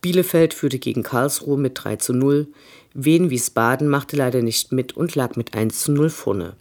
Bielefeld 0.00 0.52
führte 0.52 0.80
gegen 0.80 1.04
Karlsruhe 1.04 1.56
mit 1.56 1.82
3 1.82 1.96
zu 1.96 2.12
0, 2.12 2.48
Wien 2.94 3.30
Wiesbaden 3.30 3.88
machte 3.88 4.16
leider 4.16 4.42
nicht 4.42 4.72
mit 4.72 4.96
und 4.96 5.14
lag 5.14 5.36
mit 5.36 5.54
1 5.54 5.80
zu 5.80 5.92
0 5.92 6.10
vorne. 6.10 6.56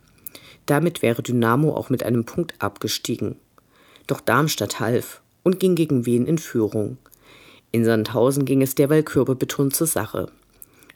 Damit 0.68 1.02
wäre 1.02 1.24
Dynamo 1.24 1.76
auch 1.76 1.90
mit 1.90 2.04
einem 2.04 2.26
Punkt 2.26 2.54
abgestiegen. 2.60 3.36
Doch 4.06 4.22
Darmstadt 4.22 4.80
half 4.80 5.22
und 5.42 5.60
ging 5.60 5.74
gegen 5.74 6.06
Wien 6.06 6.28
in 6.28 6.38
Führung. 6.38 6.98
In 7.72 7.84
Sandhausen 7.84 8.46
ging 8.46 8.62
es 8.62 8.76
derweil 8.76 9.02
kürbebetont 9.02 9.76
zur 9.76 9.88
Sache. 9.88 10.28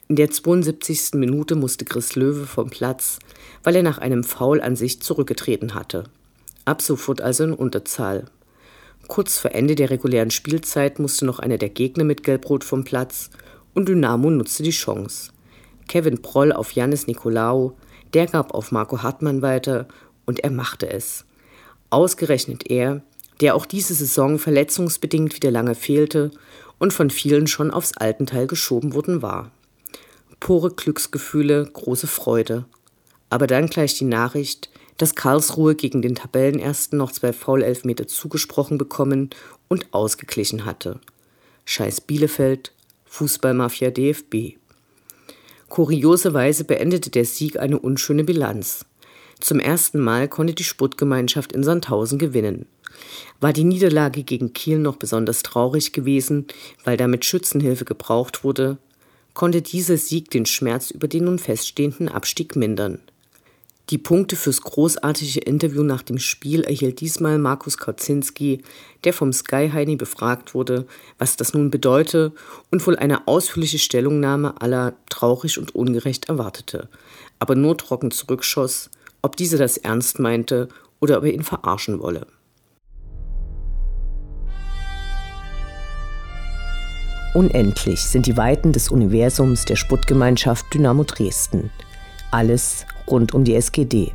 In 0.06 0.14
der 0.14 0.30
72. 0.30 1.14
Minute 1.14 1.56
musste 1.56 1.84
Chris 1.84 2.14
Löwe 2.14 2.46
vom 2.46 2.70
Platz, 2.70 3.18
weil 3.64 3.74
er 3.74 3.82
nach 3.82 3.98
einem 3.98 4.22
Foul 4.22 4.60
an 4.60 4.76
sich 4.76 5.02
zurückgetreten 5.02 5.74
hatte. 5.74 6.04
Ab 6.68 6.82
sofort 6.82 7.22
also 7.22 7.44
in 7.44 7.54
Unterzahl. 7.54 8.26
Kurz 9.06 9.38
vor 9.38 9.52
Ende 9.52 9.74
der 9.74 9.88
regulären 9.88 10.30
Spielzeit 10.30 10.98
musste 10.98 11.24
noch 11.24 11.38
einer 11.38 11.56
der 11.56 11.70
Gegner 11.70 12.04
mit 12.04 12.22
Gelbrot 12.22 12.62
vom 12.62 12.84
Platz 12.84 13.30
und 13.72 13.88
Dynamo 13.88 14.28
nutzte 14.28 14.62
die 14.62 14.70
Chance. 14.70 15.30
Kevin 15.88 16.20
Proll 16.20 16.52
auf 16.52 16.72
Janis 16.72 17.06
Nikolaou, 17.06 17.72
der 18.12 18.26
gab 18.26 18.52
auf 18.52 18.70
Marco 18.70 19.02
Hartmann 19.02 19.40
weiter 19.40 19.88
und 20.26 20.40
er 20.40 20.50
machte 20.50 20.90
es. 20.90 21.24
Ausgerechnet 21.88 22.70
er, 22.70 23.00
der 23.40 23.54
auch 23.54 23.64
diese 23.64 23.94
Saison 23.94 24.38
verletzungsbedingt 24.38 25.34
wieder 25.36 25.50
lange 25.50 25.74
fehlte 25.74 26.32
und 26.78 26.92
von 26.92 27.08
vielen 27.08 27.46
schon 27.46 27.70
aufs 27.70 27.96
Altenteil 27.96 28.46
geschoben 28.46 28.92
worden 28.92 29.22
war. 29.22 29.52
Pure 30.38 30.72
Glücksgefühle, 30.74 31.64
große 31.72 32.08
Freude. 32.08 32.66
Aber 33.30 33.46
dann 33.46 33.68
gleich 33.68 33.96
die 33.96 34.04
Nachricht, 34.04 34.68
dass 34.98 35.14
Karlsruhe 35.14 35.74
gegen 35.74 36.02
den 36.02 36.14
Tabellenersten 36.14 36.98
noch 36.98 37.12
zwei 37.12 37.32
Foul-Elfmeter 37.32 38.06
zugesprochen 38.06 38.76
bekommen 38.76 39.30
und 39.68 39.86
ausgeglichen 39.92 40.64
hatte. 40.64 41.00
Scheiß 41.64 42.02
Bielefeld, 42.02 42.72
Fußballmafia 43.06 43.90
DFB. 43.90 44.58
Kurioserweise 45.68 46.64
beendete 46.64 47.10
der 47.10 47.24
Sieg 47.24 47.58
eine 47.58 47.78
unschöne 47.78 48.24
Bilanz. 48.24 48.84
Zum 49.40 49.60
ersten 49.60 50.00
Mal 50.00 50.28
konnte 50.28 50.54
die 50.54 50.64
Sportgemeinschaft 50.64 51.52
in 51.52 51.62
Sandhausen 51.62 52.18
gewinnen. 52.18 52.66
War 53.40 53.52
die 53.52 53.64
Niederlage 53.64 54.24
gegen 54.24 54.52
Kiel 54.52 54.78
noch 54.78 54.96
besonders 54.96 55.42
traurig 55.42 55.92
gewesen, 55.92 56.46
weil 56.84 56.96
damit 56.96 57.24
Schützenhilfe 57.24 57.84
gebraucht 57.84 58.42
wurde, 58.42 58.78
konnte 59.34 59.62
dieser 59.62 59.96
Sieg 59.96 60.30
den 60.30 60.46
Schmerz 60.46 60.90
über 60.90 61.06
den 61.06 61.24
nun 61.24 61.38
feststehenden 61.38 62.08
Abstieg 62.08 62.56
mindern. 62.56 63.00
Die 63.90 63.96
Punkte 63.96 64.36
fürs 64.36 64.60
großartige 64.60 65.40
Interview 65.40 65.82
nach 65.82 66.02
dem 66.02 66.18
Spiel 66.18 66.62
erhielt 66.62 67.00
diesmal 67.00 67.38
Markus 67.38 67.78
Kautzinski, 67.78 68.60
der 69.04 69.14
vom 69.14 69.32
Sky 69.32 69.70
Heini 69.72 69.96
befragt 69.96 70.54
wurde, 70.54 70.86
was 71.16 71.36
das 71.36 71.54
nun 71.54 71.70
bedeute 71.70 72.32
und 72.70 72.86
wohl 72.86 72.96
eine 72.96 73.26
ausführliche 73.26 73.78
Stellungnahme 73.78 74.60
aller 74.60 74.94
traurig 75.08 75.58
und 75.58 75.74
ungerecht 75.74 76.28
erwartete, 76.28 76.90
aber 77.38 77.54
nur 77.54 77.78
trocken 77.78 78.10
zurückschoss, 78.10 78.90
ob 79.22 79.36
dieser 79.36 79.56
das 79.56 79.78
ernst 79.78 80.18
meinte 80.18 80.68
oder 81.00 81.16
ob 81.16 81.24
er 81.24 81.32
ihn 81.32 81.42
verarschen 81.42 82.00
wolle. 82.00 82.26
Unendlich 87.32 88.00
sind 88.00 88.26
die 88.26 88.36
Weiten 88.36 88.72
des 88.72 88.90
Universums 88.90 89.64
der 89.64 89.76
Sputtgemeinschaft 89.76 90.66
Dynamo 90.74 91.04
Dresden. 91.04 91.70
Alles 92.30 92.84
rund 93.06 93.32
um 93.32 93.44
die 93.44 93.54
SGD. 93.54 94.12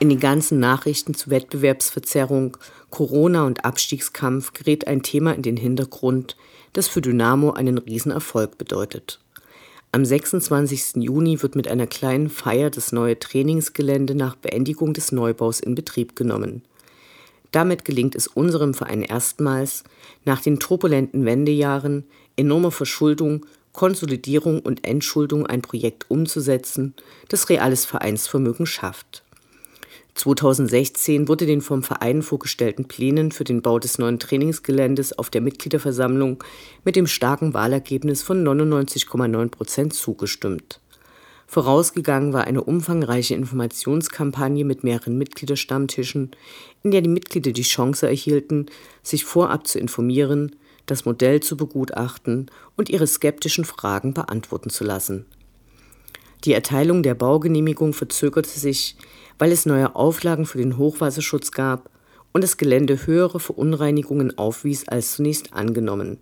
In 0.00 0.08
den 0.08 0.18
ganzen 0.18 0.58
Nachrichten 0.58 1.14
zu 1.14 1.30
Wettbewerbsverzerrung, 1.30 2.56
Corona 2.88 3.44
und 3.44 3.64
Abstiegskampf 3.64 4.52
gerät 4.52 4.88
ein 4.88 5.02
Thema 5.02 5.32
in 5.32 5.42
den 5.42 5.56
Hintergrund, 5.56 6.36
das 6.72 6.88
für 6.88 7.02
Dynamo 7.02 7.52
einen 7.52 7.78
Riesenerfolg 7.78 8.58
bedeutet. 8.58 9.20
Am 9.92 10.04
26. 10.04 11.02
Juni 11.02 11.42
wird 11.42 11.56
mit 11.56 11.66
einer 11.66 11.88
kleinen 11.88 12.28
Feier 12.28 12.70
das 12.70 12.92
neue 12.92 13.18
Trainingsgelände 13.18 14.14
nach 14.14 14.36
Beendigung 14.36 14.94
des 14.94 15.10
Neubaus 15.10 15.58
in 15.58 15.74
Betrieb 15.74 16.14
genommen. 16.14 16.62
Damit 17.50 17.84
gelingt 17.84 18.14
es 18.14 18.28
unserem 18.28 18.72
Verein 18.72 19.02
erstmals, 19.02 19.82
nach 20.24 20.40
den 20.40 20.60
turbulenten 20.60 21.24
Wendejahren, 21.24 22.04
enormer 22.36 22.70
Verschuldung, 22.70 23.44
Konsolidierung 23.72 24.60
und 24.60 24.86
Entschuldung 24.86 25.44
ein 25.48 25.60
Projekt 25.60 26.08
umzusetzen, 26.08 26.94
das 27.28 27.48
reales 27.48 27.84
Vereinsvermögen 27.84 28.66
schafft. 28.66 29.24
2016 30.14 31.28
wurde 31.28 31.46
den 31.46 31.60
vom 31.60 31.82
Verein 31.82 32.22
vorgestellten 32.22 32.86
Plänen 32.86 33.32
für 33.32 33.44
den 33.44 33.62
Bau 33.62 33.78
des 33.78 33.98
neuen 33.98 34.18
Trainingsgeländes 34.18 35.18
auf 35.18 35.30
der 35.30 35.40
Mitgliederversammlung 35.40 36.42
mit 36.84 36.96
dem 36.96 37.06
starken 37.06 37.54
Wahlergebnis 37.54 38.22
von 38.22 38.44
99,9 38.46 39.48
Prozent 39.48 39.94
zugestimmt. 39.94 40.80
Vorausgegangen 41.46 42.32
war 42.32 42.44
eine 42.44 42.62
umfangreiche 42.62 43.34
Informationskampagne 43.34 44.64
mit 44.64 44.84
mehreren 44.84 45.18
Mitgliederstammtischen, 45.18 46.30
in 46.84 46.92
der 46.92 47.02
die 47.02 47.08
Mitglieder 47.08 47.50
die 47.50 47.62
Chance 47.62 48.06
erhielten, 48.06 48.66
sich 49.02 49.24
vorab 49.24 49.66
zu 49.66 49.80
informieren, 49.80 50.54
das 50.86 51.04
Modell 51.06 51.40
zu 51.40 51.56
begutachten 51.56 52.50
und 52.76 52.88
ihre 52.88 53.06
skeptischen 53.06 53.64
Fragen 53.64 54.14
beantworten 54.14 54.70
zu 54.70 54.84
lassen. 54.84 55.26
Die 56.44 56.54
Erteilung 56.54 57.02
der 57.02 57.14
Baugenehmigung 57.14 57.92
verzögerte 57.92 58.58
sich, 58.58 58.96
weil 59.38 59.52
es 59.52 59.66
neue 59.66 59.94
Auflagen 59.94 60.46
für 60.46 60.58
den 60.58 60.78
Hochwasserschutz 60.78 61.50
gab 61.50 61.90
und 62.32 62.42
das 62.42 62.56
Gelände 62.56 63.06
höhere 63.06 63.40
Verunreinigungen 63.40 64.38
aufwies 64.38 64.88
als 64.88 65.14
zunächst 65.14 65.52
angenommen. 65.52 66.18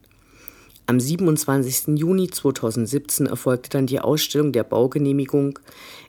Am 0.86 0.98
27. 0.98 1.98
Juni 1.98 2.28
2017 2.28 3.26
erfolgte 3.26 3.68
dann 3.68 3.86
die 3.86 4.00
Ausstellung 4.00 4.52
der 4.52 4.64
Baugenehmigung. 4.64 5.58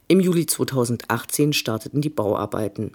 Im 0.08 0.22
Juli 0.22 0.46
2018 0.46 1.54
starteten 1.54 2.01
die 2.01 2.10
Bauarbeiten. 2.10 2.94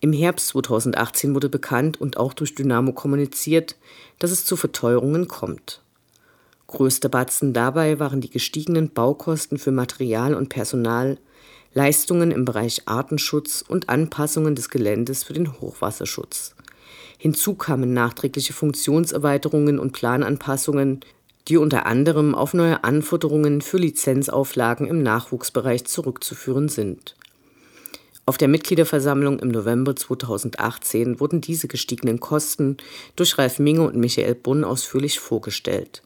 Im 0.00 0.12
Herbst 0.12 0.48
2018 0.48 1.34
wurde 1.34 1.48
bekannt 1.48 2.00
und 2.00 2.18
auch 2.18 2.34
durch 2.34 2.54
Dynamo 2.54 2.92
kommuniziert, 2.92 3.76
dass 4.18 4.30
es 4.30 4.44
zu 4.44 4.56
Verteuerungen 4.56 5.26
kommt. 5.26 5.83
Größter 6.66 7.08
Batzen 7.08 7.52
dabei 7.52 7.98
waren 7.98 8.20
die 8.20 8.30
gestiegenen 8.30 8.90
Baukosten 8.90 9.58
für 9.58 9.70
Material 9.70 10.34
und 10.34 10.48
Personal, 10.48 11.18
Leistungen 11.74 12.30
im 12.30 12.44
Bereich 12.44 12.82
Artenschutz 12.86 13.64
und 13.66 13.88
Anpassungen 13.88 14.54
des 14.54 14.70
Geländes 14.70 15.24
für 15.24 15.32
den 15.32 15.60
Hochwasserschutz. 15.60 16.54
Hinzu 17.18 17.54
kamen 17.54 17.92
nachträgliche 17.92 18.52
Funktionserweiterungen 18.52 19.78
und 19.78 19.92
Plananpassungen, 19.92 21.00
die 21.48 21.56
unter 21.56 21.86
anderem 21.86 22.34
auf 22.34 22.54
neue 22.54 22.84
Anforderungen 22.84 23.60
für 23.60 23.78
Lizenzauflagen 23.78 24.86
im 24.86 25.02
Nachwuchsbereich 25.02 25.84
zurückzuführen 25.84 26.68
sind. 26.68 27.16
Auf 28.26 28.38
der 28.38 28.48
Mitgliederversammlung 28.48 29.38
im 29.40 29.48
November 29.48 29.94
2018 29.94 31.20
wurden 31.20 31.42
diese 31.42 31.68
gestiegenen 31.68 32.20
Kosten 32.20 32.78
durch 33.16 33.36
Ralf 33.36 33.58
Minge 33.58 33.82
und 33.82 33.96
Michael 33.96 34.34
Bunn 34.34 34.64
ausführlich 34.64 35.20
vorgestellt. 35.20 36.02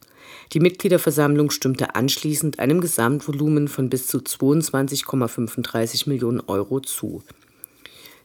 Die 0.52 0.61
Mitgliederversammlung 0.61 1.50
stimmte 1.50 1.95
anschließend 1.95 2.59
einem 2.59 2.81
Gesamtvolumen 2.81 3.69
von 3.69 3.90
bis 3.90 4.07
zu 4.07 4.19
22,35 4.19 6.09
Millionen 6.09 6.40
Euro 6.40 6.81
zu. 6.81 7.23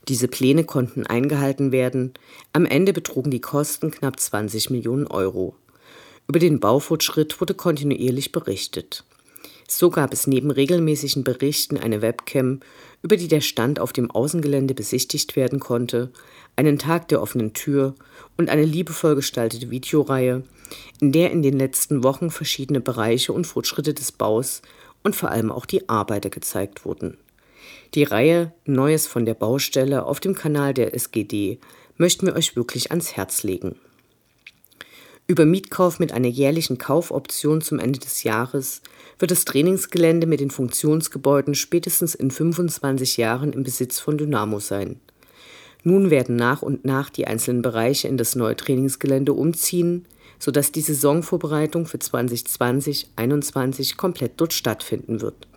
Diese 0.08 0.27
Pläne 0.27 0.63
konnten 0.63 1.06
eingehalten 1.06 1.72
werden. 1.72 2.13
Am 2.53 2.65
Ende 2.65 2.94
betrugen 2.94 3.32
die 3.32 3.42
Kosten 3.42 3.92
knapp 3.92 4.20
20 4.20 4.70
Millionen 4.70 5.08
Euro. 5.08 5.56
Über 6.27 6.39
den 6.39 6.62
Baufortschritt 6.62 7.42
wurde 7.42 7.53
kontinuierlich 7.53 8.32
berichtet. 8.32 9.03
So 9.68 9.89
gab 9.89 10.13
es 10.13 10.27
neben 10.27 10.51
regelmäßigen 10.51 11.24
Berichten 11.24 11.77
eine 11.77 12.01
Webcam, 12.01 12.60
über 13.03 13.17
die 13.17 13.27
der 13.27 13.41
Stand 13.41 13.79
auf 13.79 13.93
dem 13.93 14.10
Außengelände 14.10 14.74
besichtigt 14.74 15.36
werden 15.36 15.60
konnte, 15.60 16.12
einen 16.55 16.79
Tag 16.79 17.10
der 17.10 17.22
offenen 17.22 17.53
Tür 17.53 17.95
und 18.38 18.50
eine 18.50 18.63
liebevoll 18.63 19.15
gestaltete 19.15 19.69
Videoreihe, 19.69 20.43
in 21.01 21.12
der 21.12 21.31
in 21.31 21.43
den 21.43 21.60
letzten 21.60 22.03
Wochen 22.03 22.31
verschiedene 22.31 22.79
Bereiche 22.79 23.33
und 23.33 23.45
Fortschritte 23.45 23.93
des 23.93 24.13
Baus 24.13 24.62
und 25.03 25.15
vor 25.15 25.29
allem 25.29 25.51
auch 25.51 25.65
die 25.65 25.88
Arbeiter 25.89 26.29
gezeigt 26.29 26.86
wurden. 26.86 27.17
Die 27.93 28.03
Reihe 28.03 28.53
Neues 28.65 29.05
von 29.05 29.25
der 29.25 29.33
Baustelle 29.33 30.05
auf 30.05 30.19
dem 30.19 30.33
Kanal 30.33 30.74
der 30.74 30.95
SGD 30.95 31.60
möchten 31.98 32.25
wir 32.25 32.36
euch 32.36 32.55
wirklich 32.55 32.91
ans 32.91 33.15
Herz 33.15 33.43
legen. 33.43 33.75
Über 35.27 35.45
Mietkauf 35.45 36.00
mit 36.00 36.12
einer 36.12 36.27
jährlichen 36.27 36.77
Kaufoption 36.77 37.62
zum 37.62 37.79
Ende 37.79 38.00
des 38.00 38.24
Jahres 38.24 38.81
wird 39.20 39.32
das 39.32 39.46
Trainingsgelände 39.46 40.27
mit 40.27 40.39
den 40.39 40.51
Funktionsgebäuden 40.51 41.55
spätestens 41.55 42.15
in 42.15 42.32
25 42.32 43.17
Jahren 43.17 43.53
im 43.53 43.63
Besitz 43.63 44.00
von 44.00 44.17
Dynamo 44.17 44.60
sein. 44.60 45.00
Nun 45.84 46.10
werden 46.10 46.36
nach 46.36 46.62
und 46.62 46.86
nach 46.86 47.10
die 47.10 47.27
einzelnen 47.27 47.62
Bereiche 47.62 48.08
in 48.08 48.17
das 48.17 48.36
neue 48.36 48.55
Trainingsgelände 48.55 49.34
umziehen, 49.34 50.05
sodass 50.39 50.72
die 50.72 50.82
Saisonvorbereitung 50.82 51.86
für 51.86 51.98
2020-21 51.98 53.98
komplett 53.98 54.34
dort 54.38 54.53
stattfinden 54.53 55.22
wird. 55.22 55.48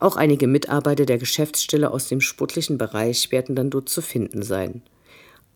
Auch 0.00 0.16
einige 0.16 0.46
Mitarbeiter 0.46 1.06
der 1.06 1.18
Geschäftsstelle 1.18 1.90
aus 1.90 2.08
dem 2.08 2.20
sportlichen 2.20 2.78
Bereich 2.78 3.32
werden 3.32 3.56
dann 3.56 3.70
dort 3.70 3.88
zu 3.88 4.00
finden 4.00 4.42
sein. 4.42 4.82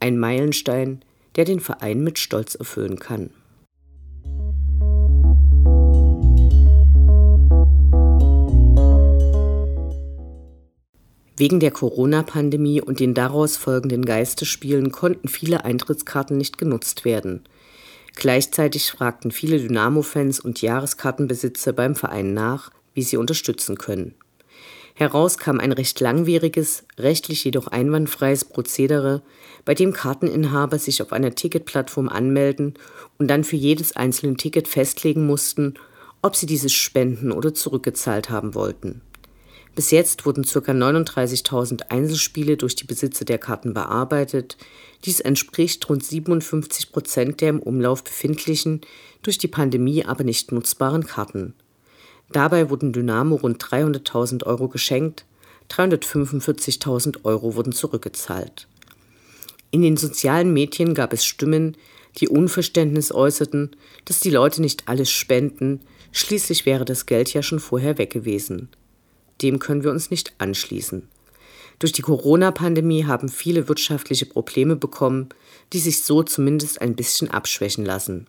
Ein 0.00 0.18
Meilenstein, 0.18 1.02
der 1.36 1.44
den 1.44 1.60
Verein 1.60 2.02
mit 2.02 2.18
Stolz 2.18 2.56
erfüllen 2.56 2.98
kann. 2.98 3.30
Wegen 11.42 11.59
der 11.59 11.72
Corona-Pandemie 11.72 12.81
und 12.81 13.00
den 13.00 13.14
daraus 13.14 13.57
folgenden 13.57 14.05
Geisterspielen 14.05 14.92
konnten 14.92 15.26
viele 15.26 15.64
Eintrittskarten 15.64 16.38
nicht 16.38 16.57
genutzt 16.57 17.05
werden. 17.05 17.42
Gleichzeitig 18.14 18.92
fragten 18.92 19.33
viele 19.33 19.59
Dynamo-Fans 19.59 20.38
und 20.38 20.62
Jahreskartenbesitzer 20.62 21.72
beim 21.72 21.96
Verein 21.96 22.33
nach, 22.33 22.70
wie 22.94 23.02
sie 23.02 23.16
unterstützen 23.16 23.76
können. 23.76 24.14
Heraus 24.94 25.37
kam 25.37 25.59
ein 25.59 25.72
recht 25.72 25.98
langwieriges, 25.98 26.85
rechtlich 26.96 27.42
jedoch 27.42 27.66
einwandfreies 27.66 28.44
Prozedere, 28.44 29.22
bei 29.64 29.74
dem 29.74 29.92
Karteninhaber 29.92 30.78
sich 30.78 31.02
auf 31.02 31.12
einer 31.12 31.35
Ticketplattform 31.35 32.09
anmelden 32.09 32.74
und 33.18 33.26
dann 33.26 33.42
für 33.42 33.57
jedes 33.57 33.96
einzelne 33.96 34.37
Ticket 34.37 34.68
festlegen 34.68 35.26
mussten, 35.26 35.74
ob 36.22 36.37
sie 36.37 36.46
dieses 36.46 36.72
spenden 36.72 37.33
oder 37.33 37.52
zurückgezahlt 37.52 38.31
haben 38.31 38.55
wollten. 38.55 39.00
Bis 39.74 39.90
jetzt 39.90 40.26
wurden 40.26 40.44
ca. 40.44 40.58
39.000 40.58 41.90
Einzelspiele 41.90 42.58
durch 42.58 42.76
die 42.76 42.85
Besitzer 42.85 43.24
der 43.24 43.38
Karten 43.38 43.72
bearbeitet. 43.72 44.58
Dies 45.04 45.20
entspricht 45.20 45.88
rund 45.88 46.04
57 46.04 46.92
Prozent 46.92 47.40
der 47.40 47.50
im 47.50 47.61
Umlauf 47.61 48.04
befindlichen, 48.04 48.82
durch 49.22 49.38
die 49.38 49.48
Pandemie 49.48 50.04
aber 50.04 50.24
nicht 50.24 50.52
nutzbaren 50.52 51.06
Karten. 51.06 51.54
Dabei 52.30 52.68
wurden 52.68 52.92
Dynamo 52.92 53.37
rund 53.37 53.62
300.000 53.62 54.44
Euro 54.44 54.68
geschenkt, 54.68 55.24
345.000 55.70 57.24
Euro 57.24 57.54
wurden 57.54 57.72
zurückgezahlt. 57.72 58.68
In 59.70 59.80
den 59.80 59.96
sozialen 59.96 60.52
Medien 60.52 60.92
gab 60.92 61.14
es 61.14 61.24
Stimmen, 61.24 61.76
die 62.18 62.28
Unverständnis 62.28 63.11
äußerten, 63.11 63.70
dass 64.04 64.20
die 64.20 64.30
Leute 64.30 64.61
nicht 64.61 64.87
alles 64.87 65.11
spenden, 65.11 65.80
schließlich 66.11 66.66
wäre 66.66 66.85
das 66.85 67.06
Geld 67.06 67.32
ja 67.32 67.42
schon 67.42 67.58
vorher 67.58 67.96
weg 67.96 68.11
gewesen. 68.11 68.68
Dem 69.42 69.59
können 69.59 69.85
wir 69.85 69.90
uns 69.90 70.11
nicht 70.11 70.33
anschließen. 70.38 71.09
Durch 71.78 71.92
die 71.92 72.02
Corona-Pandemie 72.02 73.07
haben 73.07 73.28
viele 73.28 73.68
wirtschaftliche 73.68 74.26
Probleme 74.26 74.76
bekommen, 74.76 75.31
die 75.72 75.81
sich 75.81 76.02
so 76.02 76.22
zumindest 76.22 76.81
ein 76.81 76.94
bisschen 76.94 77.31
abschwächen 77.31 77.85
lassen. 77.85 78.26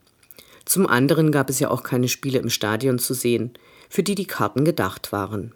Zum 0.66 0.88
anderen 0.88 1.32
gab 1.32 1.50
es 1.50 1.60
ja 1.60 1.70
auch 1.70 1.84
keine 1.84 2.08
Spiele 2.08 2.40
im 2.40 2.50
Stadion 2.50 2.98
zu 2.98 3.14
sehen, 3.14 3.52
für 3.90 4.02
die 4.02 4.16
die 4.16 4.26
Karten 4.26 4.66
gedacht 4.66 5.12
waren. 5.12 5.52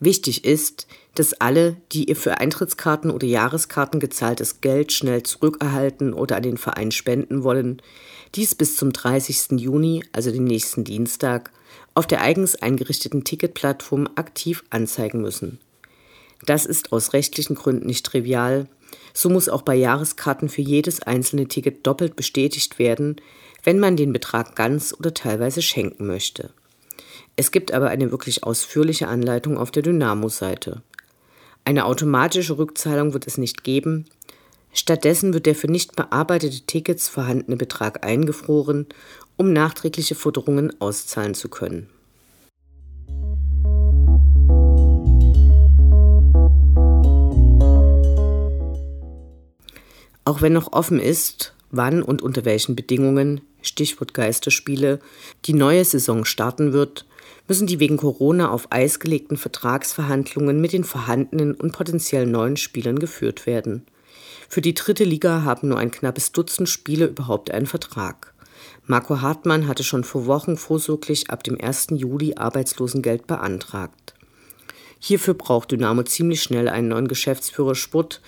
Wichtig 0.00 0.44
ist, 0.44 0.86
dass 1.14 1.32
alle, 1.32 1.76
die 1.92 2.08
ihr 2.08 2.16
für 2.16 2.38
Eintrittskarten 2.38 3.10
oder 3.10 3.26
Jahreskarten 3.26 3.98
gezahltes 3.98 4.60
Geld 4.60 4.92
schnell 4.92 5.24
zurückerhalten 5.24 6.12
oder 6.12 6.36
an 6.36 6.42
den 6.42 6.56
Verein 6.56 6.92
spenden 6.92 7.42
wollen, 7.42 7.82
dies 8.34 8.54
bis 8.54 8.76
zum 8.76 8.92
30. 8.92 9.60
Juni, 9.60 10.04
also 10.12 10.30
den 10.30 10.44
nächsten 10.44 10.84
Dienstag, 10.84 11.50
auf 11.98 12.06
der 12.06 12.20
eigens 12.20 12.54
eingerichteten 12.54 13.24
Ticketplattform 13.24 14.08
aktiv 14.14 14.62
anzeigen 14.70 15.20
müssen. 15.20 15.58
Das 16.46 16.64
ist 16.64 16.92
aus 16.92 17.12
rechtlichen 17.12 17.56
Gründen 17.56 17.86
nicht 17.86 18.06
trivial. 18.06 18.68
So 19.12 19.28
muss 19.28 19.48
auch 19.48 19.62
bei 19.62 19.74
Jahreskarten 19.74 20.48
für 20.48 20.62
jedes 20.62 21.02
einzelne 21.02 21.48
Ticket 21.48 21.84
doppelt 21.84 22.14
bestätigt 22.14 22.78
werden, 22.78 23.16
wenn 23.64 23.80
man 23.80 23.96
den 23.96 24.12
Betrag 24.12 24.54
ganz 24.54 24.94
oder 24.96 25.12
teilweise 25.12 25.60
schenken 25.60 26.06
möchte. 26.06 26.50
Es 27.34 27.50
gibt 27.50 27.72
aber 27.72 27.88
eine 27.88 28.12
wirklich 28.12 28.44
ausführliche 28.44 29.08
Anleitung 29.08 29.58
auf 29.58 29.72
der 29.72 29.82
Dynamo-Seite. 29.82 30.82
Eine 31.64 31.84
automatische 31.84 32.58
Rückzahlung 32.58 33.12
wird 33.12 33.26
es 33.26 33.38
nicht 33.38 33.64
geben. 33.64 34.04
Stattdessen 34.72 35.34
wird 35.34 35.46
der 35.46 35.54
für 35.54 35.70
nicht 35.70 35.96
bearbeitete 35.96 36.60
Tickets 36.66 37.08
vorhandene 37.08 37.56
Betrag 37.56 38.04
eingefroren, 38.04 38.86
um 39.36 39.52
nachträgliche 39.52 40.14
Forderungen 40.14 40.78
auszahlen 40.80 41.34
zu 41.34 41.48
können. 41.48 41.88
Auch 50.24 50.42
wenn 50.42 50.52
noch 50.52 50.74
offen 50.74 51.00
ist, 51.00 51.54
wann 51.70 52.02
und 52.02 52.20
unter 52.20 52.44
welchen 52.44 52.76
Bedingungen, 52.76 53.40
Stichwort 53.62 54.12
Geisterspiele, 54.12 55.00
die 55.46 55.54
neue 55.54 55.84
Saison 55.84 56.26
starten 56.26 56.74
wird, 56.74 57.06
müssen 57.48 57.66
die 57.66 57.80
wegen 57.80 57.96
Corona 57.96 58.50
auf 58.50 58.70
Eis 58.70 59.00
gelegten 59.00 59.38
Vertragsverhandlungen 59.38 60.60
mit 60.60 60.74
den 60.74 60.84
vorhandenen 60.84 61.54
und 61.54 61.72
potenziell 61.72 62.26
neuen 62.26 62.58
Spielern 62.58 62.98
geführt 62.98 63.46
werden. 63.46 63.86
Für 64.48 64.62
die 64.62 64.72
dritte 64.72 65.04
Liga 65.04 65.42
haben 65.42 65.68
nur 65.68 65.78
ein 65.78 65.90
knappes 65.90 66.32
Dutzend 66.32 66.70
Spiele 66.70 67.06
überhaupt 67.06 67.50
einen 67.50 67.66
Vertrag. 67.66 68.32
Marco 68.86 69.20
Hartmann 69.20 69.68
hatte 69.68 69.84
schon 69.84 70.04
vor 70.04 70.24
Wochen 70.24 70.56
vorsorglich 70.56 71.28
ab 71.28 71.44
dem 71.44 71.60
1. 71.60 71.88
Juli 71.90 72.34
Arbeitslosengeld 72.34 73.26
beantragt. 73.26 74.14
Hierfür 74.98 75.34
braucht 75.34 75.70
Dynamo 75.70 76.02
ziemlich 76.02 76.42
schnell 76.42 76.68
einen 76.68 76.88
neuen 76.88 77.08
Geschäftsführer 77.08 77.74
Sport. 77.74 78.22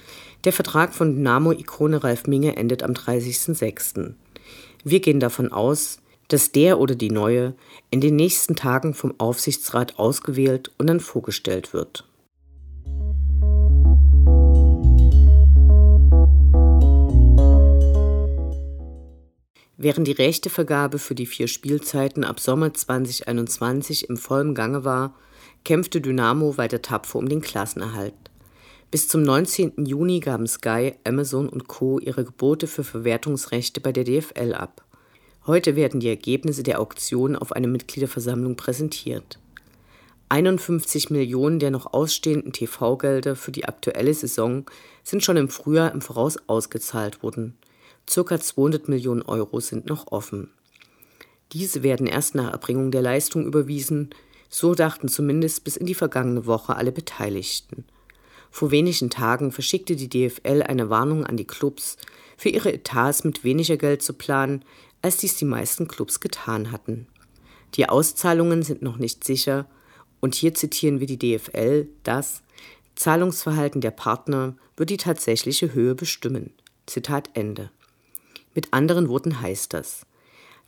Der 0.44 0.52
Vertrag 0.52 0.92
von 0.92 1.16
Dynamo-Ikone 1.16 2.04
Ralf 2.04 2.26
Minge 2.26 2.54
endet 2.56 2.82
am 2.82 2.92
30.06. 2.92 4.12
Wir 4.84 5.00
gehen 5.00 5.20
davon 5.20 5.50
aus, 5.50 6.00
dass 6.28 6.52
der 6.52 6.78
oder 6.78 6.94
die 6.94 7.10
neue 7.10 7.54
in 7.90 8.02
den 8.02 8.16
nächsten 8.16 8.56
Tagen 8.56 8.92
vom 8.92 9.14
Aufsichtsrat 9.18 9.98
ausgewählt 9.98 10.70
und 10.76 10.86
dann 10.86 11.00
vorgestellt 11.00 11.72
wird. 11.72 12.04
Während 19.82 20.06
die 20.06 20.12
Rechtevergabe 20.12 20.98
für 20.98 21.14
die 21.14 21.24
vier 21.24 21.48
Spielzeiten 21.48 22.22
ab 22.22 22.38
Sommer 22.38 22.74
2021 22.74 24.10
im 24.10 24.18
vollen 24.18 24.54
Gange 24.54 24.84
war, 24.84 25.14
kämpfte 25.64 26.02
Dynamo 26.02 26.58
weiter 26.58 26.82
tapfer 26.82 27.18
um 27.18 27.30
den 27.30 27.40
Klassenerhalt. 27.40 28.12
Bis 28.90 29.08
zum 29.08 29.22
19. 29.22 29.86
Juni 29.86 30.20
gaben 30.20 30.46
Sky, 30.46 30.96
Amazon 31.04 31.48
und 31.48 31.66
Co. 31.66 31.98
ihre 31.98 32.26
Gebote 32.26 32.66
für 32.66 32.84
Verwertungsrechte 32.84 33.80
bei 33.80 33.90
der 33.90 34.04
DFL 34.04 34.52
ab. 34.52 34.84
Heute 35.46 35.76
werden 35.76 36.00
die 36.00 36.10
Ergebnisse 36.10 36.62
der 36.62 36.78
Auktion 36.78 37.34
auf 37.34 37.52
eine 37.52 37.66
Mitgliederversammlung 37.66 38.56
präsentiert. 38.56 39.38
51 40.28 41.08
Millionen 41.08 41.58
der 41.58 41.70
noch 41.70 41.94
ausstehenden 41.94 42.52
TV-Gelder 42.52 43.34
für 43.34 43.50
die 43.50 43.64
aktuelle 43.64 44.12
Saison 44.12 44.66
sind 45.04 45.24
schon 45.24 45.38
im 45.38 45.48
Frühjahr 45.48 45.90
im 45.92 46.02
Voraus 46.02 46.36
ausgezahlt 46.48 47.22
worden. 47.22 47.56
Circa 48.10 48.40
200 48.40 48.88
Millionen 48.88 49.22
Euro 49.22 49.60
sind 49.60 49.86
noch 49.86 50.10
offen. 50.10 50.50
Diese 51.52 51.84
werden 51.84 52.08
erst 52.08 52.34
nach 52.34 52.50
Erbringung 52.50 52.90
der 52.90 53.02
Leistung 53.02 53.46
überwiesen, 53.46 54.10
so 54.48 54.74
dachten 54.74 55.06
zumindest 55.06 55.62
bis 55.62 55.76
in 55.76 55.86
die 55.86 55.94
vergangene 55.94 56.44
Woche 56.44 56.74
alle 56.74 56.90
Beteiligten. 56.90 57.84
Vor 58.50 58.72
wenigen 58.72 59.10
Tagen 59.10 59.52
verschickte 59.52 59.94
die 59.94 60.08
DFL 60.08 60.64
eine 60.66 60.90
Warnung 60.90 61.24
an 61.24 61.36
die 61.36 61.46
Clubs, 61.46 61.98
für 62.36 62.48
ihre 62.48 62.72
Etats 62.72 63.22
mit 63.22 63.44
weniger 63.44 63.76
Geld 63.76 64.02
zu 64.02 64.12
planen, 64.12 64.64
als 65.02 65.18
dies 65.18 65.36
die 65.36 65.44
meisten 65.44 65.86
Clubs 65.86 66.18
getan 66.18 66.72
hatten. 66.72 67.06
Die 67.76 67.88
Auszahlungen 67.88 68.64
sind 68.64 68.82
noch 68.82 68.96
nicht 68.96 69.22
sicher, 69.22 69.66
und 70.18 70.34
hier 70.34 70.52
zitieren 70.54 70.98
wir 70.98 71.06
die 71.06 71.18
DFL, 71.18 71.86
das 72.02 72.42
Zahlungsverhalten 72.96 73.80
der 73.80 73.92
Partner 73.92 74.56
wird 74.76 74.90
die 74.90 74.96
tatsächliche 74.96 75.74
Höhe 75.74 75.94
bestimmen. 75.94 76.52
Zitat 76.86 77.30
Ende. 77.34 77.70
Mit 78.54 78.72
anderen 78.72 79.08
Worten 79.08 79.40
heißt 79.40 79.74
das, 79.74 80.06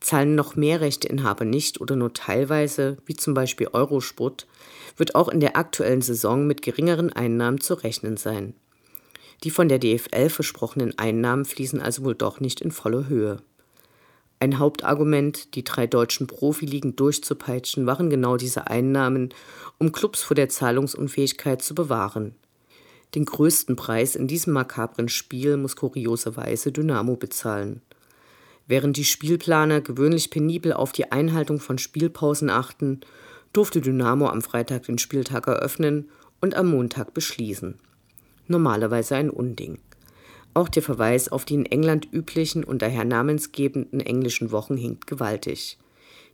zahlen 0.01 0.35
noch 0.35 0.57
mehr 0.57 0.81
Rechteinhaber 0.81 1.45
nicht 1.45 1.81
oder 1.81 1.97
nur 1.97 2.13
teilweise, 2.13 2.99
wie 3.07 3.15
zum 3.15 3.35
Beispiel 3.35 3.69
Eurosport, 3.73 4.47
wird 4.97 5.15
auch 5.15 5.29
in 5.29 5.41
der 5.41 5.57
aktuellen 5.57 6.03
Saison 6.03 6.47
mit 6.47 6.63
geringeren 6.63 7.13
Einnahmen 7.13 7.61
zu 7.61 7.75
rechnen 7.75 8.17
sein. 8.17 8.55
Die 9.45 9.51
von 9.51 9.69
der 9.69 9.79
DFL 9.79 10.29
versprochenen 10.29 10.99
Einnahmen 10.99 11.45
fließen 11.45 11.81
also 11.81 12.05
wohl 12.05 12.15
doch 12.15 12.41
nicht 12.41 12.61
in 12.61 12.71
voller 12.71 13.09
Höhe. 13.09 13.43
Ein 14.39 14.59
Hauptargument, 14.59 15.55
die 15.55 15.65
drei 15.65 15.87
deutschen 15.87 16.27
Profiligen 16.27 16.97
durchzupeitschen, 16.97 17.87
waren 17.87 18.11
genau 18.11 18.37
diese 18.37 18.67
Einnahmen, 18.67 19.33
um 19.79 19.93
Clubs 19.93 20.23
vor 20.23 20.35
der 20.35 20.49
Zahlungsunfähigkeit 20.49 21.63
zu 21.63 21.75
bewahren. 21.75 22.35
Den 23.15 23.27
größten 23.27 23.77
Preis 23.77 24.17
in 24.17 24.27
diesem 24.27 24.55
makabren 24.55 25.09
Spiel 25.09 25.57
muss 25.59 25.77
kurioserweise 25.77 26.73
Dynamo 26.73 27.17
bezahlen. 27.17 27.83
Während 28.67 28.97
die 28.97 29.05
Spielplaner 29.05 29.81
gewöhnlich 29.81 30.31
penibel 30.31 30.73
auf 30.73 30.93
die 30.93 31.13
Einhaltung 31.13 31.61
von 31.61 31.77
Spielpausen 31.77 32.49
achten, 32.49 33.01
durfte 33.53 33.83
Dynamo 33.83 34.29
am 34.29 34.41
Freitag 34.41 34.85
den 34.85 34.99
Spieltag 34.99 35.47
eröffnen 35.47 36.09
und 36.41 36.55
am 36.55 36.71
Montag 36.71 37.13
beschließen. 37.13 37.75
Normalerweise 38.49 39.17
ein 39.17 39.29
Unding. 39.29 39.79
Auch 40.55 40.69
der 40.69 40.83
Verweis 40.83 41.31
auf 41.31 41.45
die 41.45 41.55
in 41.55 41.67
England 41.67 42.09
üblichen 42.13 42.65
und 42.65 42.83
daher 42.83 43.05
namensgebenden 43.05 44.01
englischen 44.01 44.53
Wochen 44.53 44.77
hinkt 44.77 45.07
gewaltig. 45.07 45.79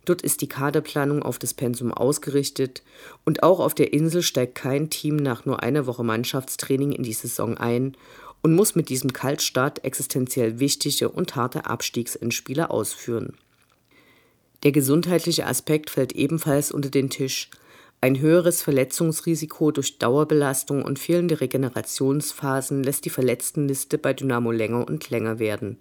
Dort 0.05 0.21
ist 0.21 0.41
die 0.41 0.49
Kaderplanung 0.49 1.23
auf 1.23 1.39
das 1.39 1.53
Pensum 1.53 1.93
ausgerichtet 1.93 2.83
und 3.25 3.43
auch 3.43 3.59
auf 3.59 3.75
der 3.75 3.93
Insel 3.93 4.23
steigt 4.23 4.55
kein 4.55 4.89
Team 4.89 5.17
nach 5.17 5.45
nur 5.45 5.61
einer 5.61 5.85
Woche 5.85 6.03
Mannschaftstraining 6.03 6.91
in 6.91 7.03
die 7.03 7.13
Saison 7.13 7.57
ein 7.57 7.95
und 8.41 8.55
muss 8.55 8.75
mit 8.75 8.89
diesem 8.89 9.13
Kaltstart 9.13 9.83
existenziell 9.83 10.59
wichtige 10.59 11.09
und 11.09 11.35
harte 11.35 11.65
Abstiegsendspiele 11.65 12.69
ausführen. 12.69 13.33
Der 14.63 14.71
gesundheitliche 14.71 15.45
Aspekt 15.45 15.89
fällt 15.89 16.13
ebenfalls 16.13 16.71
unter 16.71 16.89
den 16.89 17.09
Tisch. 17.09 17.49
Ein 18.01 18.19
höheres 18.19 18.61
Verletzungsrisiko 18.61 19.71
durch 19.71 19.99
Dauerbelastung 19.99 20.83
und 20.83 20.99
fehlende 20.99 21.41
Regenerationsphasen 21.41 22.83
lässt 22.83 23.05
die 23.05 23.09
Verletztenliste 23.09 23.97
bei 23.97 24.13
Dynamo 24.13 24.51
länger 24.51 24.87
und 24.87 25.09
länger 25.09 25.39
werden. 25.39 25.79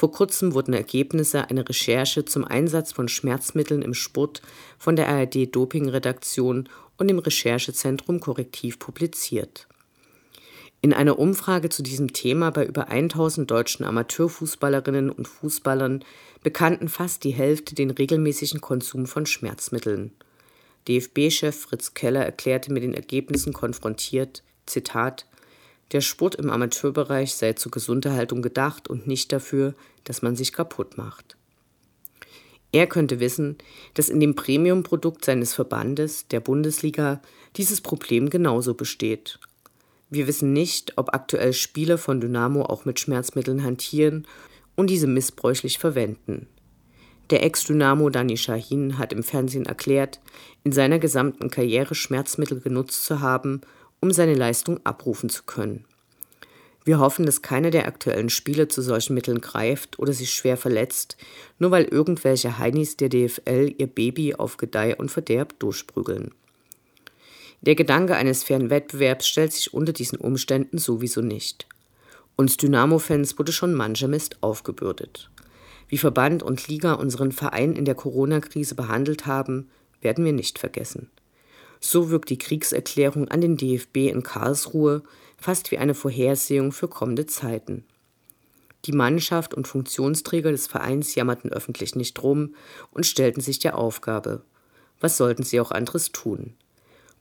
Vor 0.00 0.12
kurzem 0.12 0.54
wurden 0.54 0.72
Ergebnisse 0.72 1.50
einer 1.50 1.68
Recherche 1.68 2.24
zum 2.24 2.46
Einsatz 2.46 2.90
von 2.90 3.06
Schmerzmitteln 3.06 3.82
im 3.82 3.92
Sport 3.92 4.40
von 4.78 4.96
der 4.96 5.08
ARD 5.10 5.54
Dopingredaktion 5.54 6.70
und 6.96 7.08
dem 7.08 7.18
Recherchezentrum 7.18 8.18
Korrektiv 8.18 8.78
publiziert. 8.78 9.68
In 10.80 10.94
einer 10.94 11.18
Umfrage 11.18 11.68
zu 11.68 11.82
diesem 11.82 12.14
Thema 12.14 12.48
bei 12.50 12.64
über 12.64 12.88
1000 12.88 13.50
deutschen 13.50 13.84
Amateurfußballerinnen 13.84 15.10
und 15.10 15.28
Fußballern 15.28 16.02
bekannten 16.42 16.88
fast 16.88 17.22
die 17.22 17.32
Hälfte 17.34 17.74
den 17.74 17.90
regelmäßigen 17.90 18.62
Konsum 18.62 19.04
von 19.04 19.26
Schmerzmitteln. 19.26 20.12
DFB-Chef 20.88 21.54
Fritz 21.54 21.92
Keller 21.92 22.24
erklärte 22.24 22.72
mit 22.72 22.82
den 22.82 22.94
Ergebnissen 22.94 23.52
konfrontiert, 23.52 24.44
Zitat, 24.64 25.26
der 25.92 26.00
Sport 26.00 26.36
im 26.36 26.50
Amateurbereich 26.50 27.34
sei 27.34 27.54
zur 27.54 27.72
Gesunderhaltung 27.72 28.42
gedacht 28.42 28.88
und 28.88 29.06
nicht 29.06 29.32
dafür, 29.32 29.74
dass 30.04 30.22
man 30.22 30.36
sich 30.36 30.52
kaputt 30.52 30.96
macht. 30.96 31.36
Er 32.72 32.86
könnte 32.86 33.18
wissen, 33.18 33.58
dass 33.94 34.08
in 34.08 34.20
dem 34.20 34.34
Premium-Produkt 34.34 35.24
seines 35.24 35.54
Verbandes, 35.54 36.28
der 36.28 36.40
Bundesliga, 36.40 37.20
dieses 37.56 37.80
Problem 37.80 38.30
genauso 38.30 38.74
besteht. 38.74 39.40
Wir 40.08 40.26
wissen 40.26 40.52
nicht, 40.52 40.96
ob 40.96 41.14
aktuell 41.14 41.52
Spieler 41.52 41.98
von 41.98 42.20
Dynamo 42.20 42.62
auch 42.62 42.84
mit 42.84 43.00
Schmerzmitteln 43.00 43.64
hantieren 43.64 44.26
und 44.76 44.88
diese 44.88 45.06
missbräuchlich 45.06 45.78
verwenden. 45.78 46.46
Der 47.30 47.44
Ex-Dynamo 47.44 48.10
Dani 48.10 48.36
Shahin 48.36 48.98
hat 48.98 49.12
im 49.12 49.22
Fernsehen 49.22 49.66
erklärt, 49.66 50.20
in 50.64 50.72
seiner 50.72 50.98
gesamten 50.98 51.50
Karriere 51.50 51.94
Schmerzmittel 51.94 52.60
genutzt 52.60 53.04
zu 53.04 53.20
haben 53.20 53.62
um 54.00 54.10
seine 54.10 54.34
Leistung 54.34 54.80
abrufen 54.84 55.28
zu 55.28 55.44
können. 55.44 55.84
Wir 56.84 56.98
hoffen, 56.98 57.26
dass 57.26 57.42
keiner 57.42 57.70
der 57.70 57.86
aktuellen 57.86 58.30
Spieler 58.30 58.68
zu 58.68 58.80
solchen 58.80 59.14
Mitteln 59.14 59.40
greift 59.40 59.98
oder 59.98 60.12
sich 60.12 60.32
schwer 60.32 60.56
verletzt, 60.56 61.16
nur 61.58 61.70
weil 61.70 61.84
irgendwelche 61.84 62.58
Heinis 62.58 62.96
der 62.96 63.10
DFL 63.10 63.74
ihr 63.76 63.86
Baby 63.86 64.34
auf 64.34 64.56
Gedeih 64.56 64.96
und 64.96 65.10
Verderb 65.10 65.58
durchprügeln. 65.58 66.32
Der 67.60 67.74
Gedanke 67.74 68.16
eines 68.16 68.42
fairen 68.42 68.70
Wettbewerbs 68.70 69.28
stellt 69.28 69.52
sich 69.52 69.74
unter 69.74 69.92
diesen 69.92 70.18
Umständen 70.18 70.78
sowieso 70.78 71.20
nicht. 71.20 71.66
Uns 72.36 72.56
Dynamo-Fans 72.56 73.38
wurde 73.38 73.52
schon 73.52 73.74
mancher 73.74 74.08
Mist 74.08 74.42
aufgebürdet. 74.42 75.28
Wie 75.88 75.98
Verband 75.98 76.42
und 76.42 76.68
Liga 76.68 76.94
unseren 76.94 77.32
Verein 77.32 77.74
in 77.74 77.84
der 77.84 77.94
Corona-Krise 77.94 78.74
behandelt 78.74 79.26
haben, 79.26 79.68
werden 80.00 80.24
wir 80.24 80.32
nicht 80.32 80.58
vergessen. 80.58 81.10
So 81.80 82.08
wirkt 82.08 82.30
die 82.30 82.38
Kriegserklärung 82.38 83.28
an 83.28 83.42
den 83.42 83.58
DFB 83.58 84.08
in 84.08 84.22
Karlsruhe 84.22 85.02
fast 85.40 85.70
wie 85.70 85.78
eine 85.78 85.94
Vorhersehung 85.94 86.72
für 86.72 86.88
kommende 86.88 87.26
Zeiten. 87.26 87.84
Die 88.86 88.92
Mannschaft 88.92 89.54
und 89.54 89.68
Funktionsträger 89.68 90.52
des 90.52 90.66
Vereins 90.66 91.14
jammerten 91.14 91.52
öffentlich 91.52 91.96
nicht 91.96 92.22
rum 92.22 92.54
und 92.92 93.06
stellten 93.06 93.40
sich 93.40 93.58
der 93.58 93.76
Aufgabe. 93.76 94.42
Was 95.00 95.16
sollten 95.16 95.42
sie 95.42 95.60
auch 95.60 95.70
anderes 95.70 96.12
tun? 96.12 96.54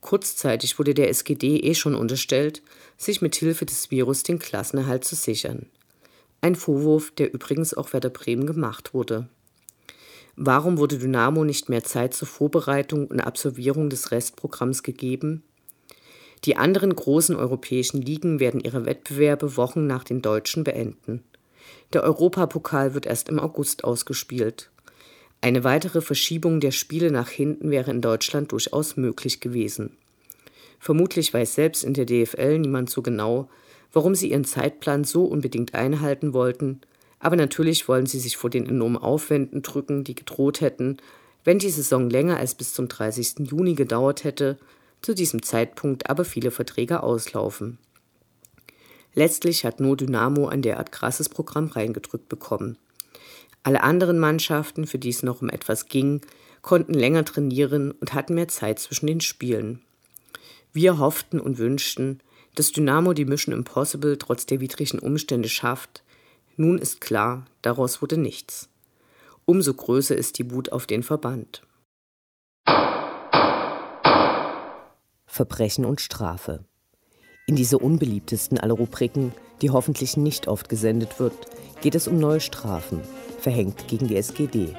Kurzzeitig 0.01 0.79
wurde 0.79 0.93
der 0.93 1.09
SGD 1.09 1.57
eh 1.57 1.75
schon 1.75 1.95
unterstellt, 1.95 2.61
sich 2.97 3.21
mit 3.21 3.35
Hilfe 3.35 3.65
des 3.65 3.91
Virus 3.91 4.23
den 4.23 4.39
Klassenerhalt 4.39 5.03
zu 5.03 5.15
sichern. 5.15 5.65
Ein 6.41 6.55
Vorwurf, 6.55 7.11
der 7.11 7.33
übrigens 7.33 7.73
auch 7.73 7.91
Werder 7.91 8.09
Bremen 8.09 8.45
gemacht 8.45 8.93
wurde. 8.93 9.27
Warum 10.37 10.77
wurde 10.77 10.97
Dynamo 10.97 11.43
nicht 11.43 11.67
mehr 11.67 11.83
Zeit 11.83 12.13
zur 12.13 12.29
Vorbereitung 12.29 13.07
und 13.07 13.19
Absolvierung 13.19 13.89
des 13.89 14.11
Restprogramms 14.11 14.83
gegeben? 14.83 15.43
Die 16.45 16.55
anderen 16.55 16.95
großen 16.95 17.35
europäischen 17.35 18.01
Ligen 18.01 18.39
werden 18.39 18.61
ihre 18.61 18.85
Wettbewerbe 18.85 19.57
Wochen 19.57 19.87
nach 19.87 20.03
den 20.03 20.21
deutschen 20.21 20.63
beenden. 20.63 21.23
Der 21.93 22.03
Europapokal 22.03 22.93
wird 22.93 23.05
erst 23.05 23.29
im 23.29 23.39
August 23.39 23.83
ausgespielt. 23.83 24.69
Eine 25.41 25.63
weitere 25.63 26.01
Verschiebung 26.01 26.59
der 26.59 26.71
Spiele 26.71 27.11
nach 27.11 27.29
hinten 27.29 27.71
wäre 27.71 27.91
in 27.91 28.01
Deutschland 28.01 28.51
durchaus 28.51 28.97
möglich 28.97 29.39
gewesen. 29.39 29.97
Vermutlich 30.79 31.33
weiß 31.33 31.55
selbst 31.55 31.83
in 31.83 31.93
der 31.93 32.05
DFL 32.05 32.59
niemand 32.59 32.89
so 32.89 33.01
genau, 33.01 33.49
warum 33.91 34.15
sie 34.15 34.31
ihren 34.31 34.45
Zeitplan 34.45 35.03
so 35.03 35.25
unbedingt 35.25 35.73
einhalten 35.75 36.33
wollten 36.33 36.81
aber 37.19 37.35
natürlich 37.35 37.87
wollen 37.87 38.05
sie 38.05 38.19
sich 38.19 38.37
vor 38.37 38.49
den 38.49 38.65
enormen 38.65 38.97
Aufwänden 38.97 39.61
drücken, 39.61 40.03
die 40.03 40.15
gedroht 40.15 40.61
hätten, 40.61 40.97
wenn 41.43 41.59
die 41.59 41.69
Saison 41.69 42.09
länger 42.09 42.37
als 42.37 42.55
bis 42.55 42.73
zum 42.73 42.87
30. 42.87 43.49
Juni 43.49 43.75
gedauert 43.75 44.23
hätte, 44.23 44.57
zu 45.01 45.15
diesem 45.15 45.43
Zeitpunkt 45.43 46.09
aber 46.09 46.25
viele 46.25 46.51
Verträge 46.51 47.03
auslaufen. 47.03 47.77
Letztlich 49.13 49.65
hat 49.65 49.79
nur 49.79 49.97
Dynamo 49.97 50.47
ein 50.47 50.61
derart 50.61 50.91
krasses 50.91 51.29
Programm 51.29 51.67
reingedrückt 51.67 52.29
bekommen. 52.29 52.77
Alle 53.63 53.83
anderen 53.83 54.19
Mannschaften, 54.19 54.87
für 54.87 54.99
die 54.99 55.09
es 55.09 55.23
noch 55.23 55.41
um 55.41 55.49
etwas 55.49 55.87
ging, 55.87 56.21
konnten 56.61 56.93
länger 56.93 57.25
trainieren 57.25 57.91
und 57.91 58.13
hatten 58.13 58.35
mehr 58.35 58.47
Zeit 58.47 58.79
zwischen 58.79 59.07
den 59.07 59.21
Spielen. 59.21 59.81
Wir 60.71 60.99
hofften 60.99 61.39
und 61.39 61.57
wünschten, 61.57 62.21
dass 62.55 62.71
Dynamo 62.71 63.13
die 63.13 63.25
Mission 63.25 63.55
Impossible 63.55 64.17
trotz 64.17 64.45
der 64.45 64.59
widrigen 64.59 64.99
Umstände 64.99 65.49
schafft. 65.49 66.03
Nun 66.57 66.77
ist 66.77 67.01
klar, 67.01 67.45
daraus 67.61 68.01
wurde 68.01 68.17
nichts. 68.17 68.69
Umso 69.45 69.73
größer 69.73 70.15
ist 70.15 70.37
die 70.37 70.51
Wut 70.51 70.71
auf 70.71 70.85
den 70.85 71.03
Verband. 71.03 71.63
Verbrechen 75.39 75.85
und 75.85 76.01
Strafe. 76.01 76.65
In 77.47 77.55
dieser 77.55 77.81
unbeliebtesten 77.81 78.57
aller 78.59 78.73
Rubriken, 78.73 79.31
die 79.61 79.69
hoffentlich 79.69 80.17
nicht 80.17 80.49
oft 80.49 80.67
gesendet 80.67 81.17
wird, 81.17 81.33
geht 81.79 81.95
es 81.95 82.09
um 82.09 82.19
neue 82.19 82.41
Strafen, 82.41 82.99
verhängt 83.39 83.87
gegen 83.87 84.09
die 84.09 84.17
SGD. 84.17 84.75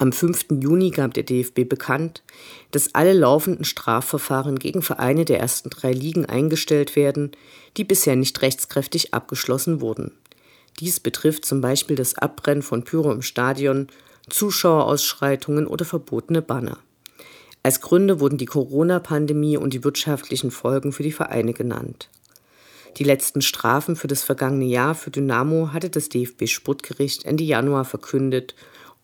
Am 0.00 0.12
5. 0.12 0.46
Juni 0.62 0.88
gab 0.92 1.12
der 1.12 1.24
DFB 1.24 1.68
bekannt, 1.68 2.22
dass 2.70 2.94
alle 2.94 3.12
laufenden 3.12 3.66
Strafverfahren 3.66 4.58
gegen 4.58 4.80
Vereine 4.80 5.26
der 5.26 5.40
ersten 5.40 5.68
drei 5.68 5.92
Ligen 5.92 6.24
eingestellt 6.24 6.96
werden, 6.96 7.32
die 7.76 7.84
bisher 7.84 8.16
nicht 8.16 8.40
rechtskräftig 8.40 9.12
abgeschlossen 9.12 9.82
wurden. 9.82 10.12
Dies 10.78 11.00
betrifft 11.00 11.44
zum 11.44 11.60
Beispiel 11.60 11.96
das 11.96 12.16
Abbrennen 12.16 12.62
von 12.62 12.82
Pyro 12.82 13.12
im 13.12 13.20
Stadion, 13.20 13.88
Zuschauerausschreitungen 14.30 15.66
oder 15.66 15.84
verbotene 15.84 16.40
Banner. 16.40 16.78
Als 17.62 17.82
Gründe 17.82 18.20
wurden 18.20 18.38
die 18.38 18.46
Corona-Pandemie 18.46 19.58
und 19.58 19.74
die 19.74 19.84
wirtschaftlichen 19.84 20.50
Folgen 20.50 20.92
für 20.92 21.02
die 21.02 21.12
Vereine 21.12 21.52
genannt. 21.52 22.08
Die 22.96 23.04
letzten 23.04 23.42
Strafen 23.42 23.96
für 23.96 24.08
das 24.08 24.22
vergangene 24.22 24.64
Jahr 24.64 24.94
für 24.94 25.10
Dynamo 25.10 25.74
hatte 25.74 25.90
das 25.90 26.08
DFB-Sportgericht 26.08 27.26
Ende 27.26 27.44
Januar 27.44 27.84
verkündet 27.84 28.54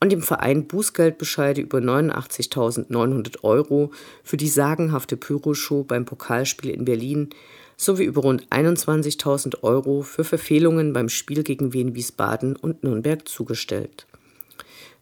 und 0.01 0.13
dem 0.13 0.23
Verein 0.23 0.67
Bußgeldbescheide 0.67 1.61
über 1.61 1.79
89.900 1.79 3.43
Euro 3.45 3.91
für 4.23 4.37
die 4.37 4.49
sagenhafte 4.49 5.17
Pyroshow 5.17 5.85
beim 5.85 6.05
Pokalspiel 6.05 6.71
in 6.71 6.85
Berlin 6.85 7.31
sowie 7.77 8.05
über 8.05 8.23
rund 8.23 8.47
21.000 8.49 9.63
Euro 9.63 10.03
für 10.03 10.25
Verfehlungen 10.25 10.93
beim 10.93 11.09
Spiel 11.09 11.43
gegen 11.43 11.73
Wien 11.73 11.95
Wiesbaden 11.95 12.57
und 12.57 12.85
Nürnberg 12.85 13.27
zugestellt. 13.29 14.07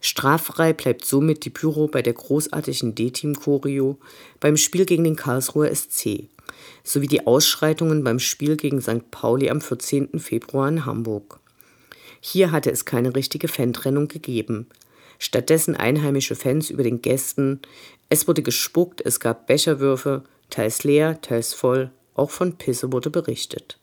Straffrei 0.01 0.73
bleibt 0.73 1.05
somit 1.05 1.45
die 1.45 1.49
Pyro 1.49 1.87
bei 1.87 2.01
der 2.01 2.13
großartigen 2.13 2.95
D-Team-Choreo 2.95 3.97
beim 4.39 4.57
Spiel 4.57 4.85
gegen 4.85 5.03
den 5.03 5.15
Karlsruher 5.15 5.73
SC 5.73 6.29
sowie 6.83 7.07
die 7.07 7.25
Ausschreitungen 7.25 8.03
beim 8.03 8.19
Spiel 8.19 8.55
gegen 8.55 8.81
St. 8.81 9.09
Pauli 9.11 9.49
am 9.49 9.61
14. 9.61 10.19
Februar 10.19 10.69
in 10.69 10.85
Hamburg. 10.85 11.39
Hier 12.21 12.51
hatte 12.51 12.71
es 12.71 12.85
keine 12.85 13.15
richtige 13.15 13.47
Fantrennung 13.47 14.07
gegeben. 14.07 14.67
Stattdessen 15.19 15.75
einheimische 15.75 16.35
Fans 16.35 16.69
über 16.69 16.83
den 16.83 17.01
Gästen. 17.01 17.61
Es 18.09 18.27
wurde 18.27 18.41
gespuckt, 18.41 19.01
es 19.01 19.19
gab 19.19 19.47
Becherwürfe, 19.47 20.23
teils 20.49 20.83
leer, 20.83 21.21
teils 21.21 21.53
voll, 21.53 21.91
auch 22.13 22.29
von 22.29 22.57
Pisse 22.57 22.91
wurde 22.91 23.09
berichtet. 23.09 23.77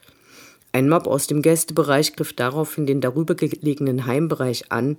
Ein 0.72 0.88
Mob 0.88 1.06
aus 1.06 1.26
dem 1.26 1.42
Gästebereich 1.42 2.16
griff 2.16 2.32
daraufhin 2.32 2.86
den 2.86 3.00
darüber 3.02 3.34
gelegenen 3.34 4.06
Heimbereich 4.06 4.72
an. 4.72 4.96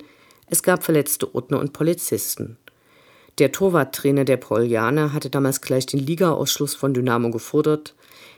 Es 0.48 0.62
gab 0.62 0.84
verletzte 0.84 1.34
Ordner 1.34 1.58
und 1.58 1.72
Polizisten. 1.72 2.56
Der 3.38 3.50
Torwarttrainer 3.50 4.24
der 4.24 4.36
Paulianer 4.36 5.12
hatte 5.12 5.30
damals 5.30 5.60
gleich 5.60 5.86
den 5.86 5.98
Ligaausschluss 5.98 6.76
von 6.76 6.94
Dynamo 6.94 7.30
gefordert. 7.30 7.94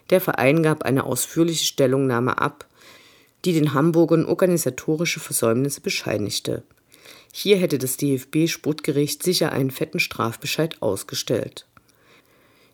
Der 0.09 0.23
Verein 0.23 0.63
gab 0.63 0.85
eine 0.85 1.05
ausführliche 1.05 1.67
Stellungnahme 1.67 2.39
ab, 2.39 2.67
die 3.45 3.53
den 3.53 3.75
Hamburgern 3.75 4.25
organisatorische 4.25 5.21
Versäumnisse 5.21 5.83
bescheinigte. 5.83 6.63
Hier 7.33 7.57
hätte 7.57 7.79
das 7.79 7.97
DFB-Sportgericht 7.97 9.23
sicher 9.23 9.53
einen 9.53 9.71
fetten 9.71 10.01
Strafbescheid 10.01 10.81
ausgestellt. 10.81 11.67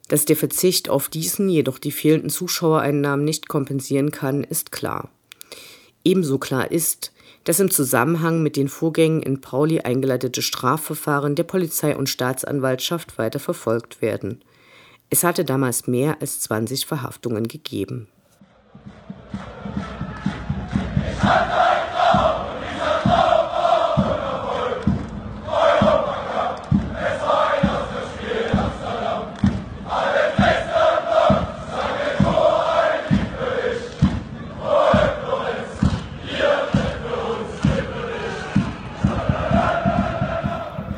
Dass 0.09 0.25
der 0.25 0.37
Verzicht 0.37 0.89
auf 0.89 1.09
diesen 1.09 1.49
jedoch 1.49 1.79
die 1.79 1.93
fehlenden 1.93 2.31
Zuschauereinnahmen 2.31 3.25
nicht 3.25 3.49
kompensieren 3.49 4.11
kann, 4.11 4.45
ist 4.45 4.73
klar. 4.73 5.11
Ebenso 6.05 6.39
klar 6.39 6.71
ist, 6.71 7.13
dass 7.45 7.61
im 7.61 7.71
Zusammenhang 7.71 8.43
mit 8.43 8.57
den 8.57 8.69
Vorgängen 8.69 9.23
in 9.23 9.41
Pauli 9.41 9.81
eingeleitete 9.81 10.43
Strafverfahren 10.43 11.35
der 11.35 11.45
Polizei 11.45 11.97
und 11.97 12.09
Staatsanwaltschaft 12.09 13.19
weiter 13.19 13.39
verfolgt 13.39 14.03
werden. 14.03 14.43
Es 15.11 15.25
hatte 15.25 15.45
damals 15.45 15.87
mehr 15.87 16.21
als 16.21 16.41
20 16.41 16.87
Verhaftungen 16.87 17.49
gegeben. 17.49 18.09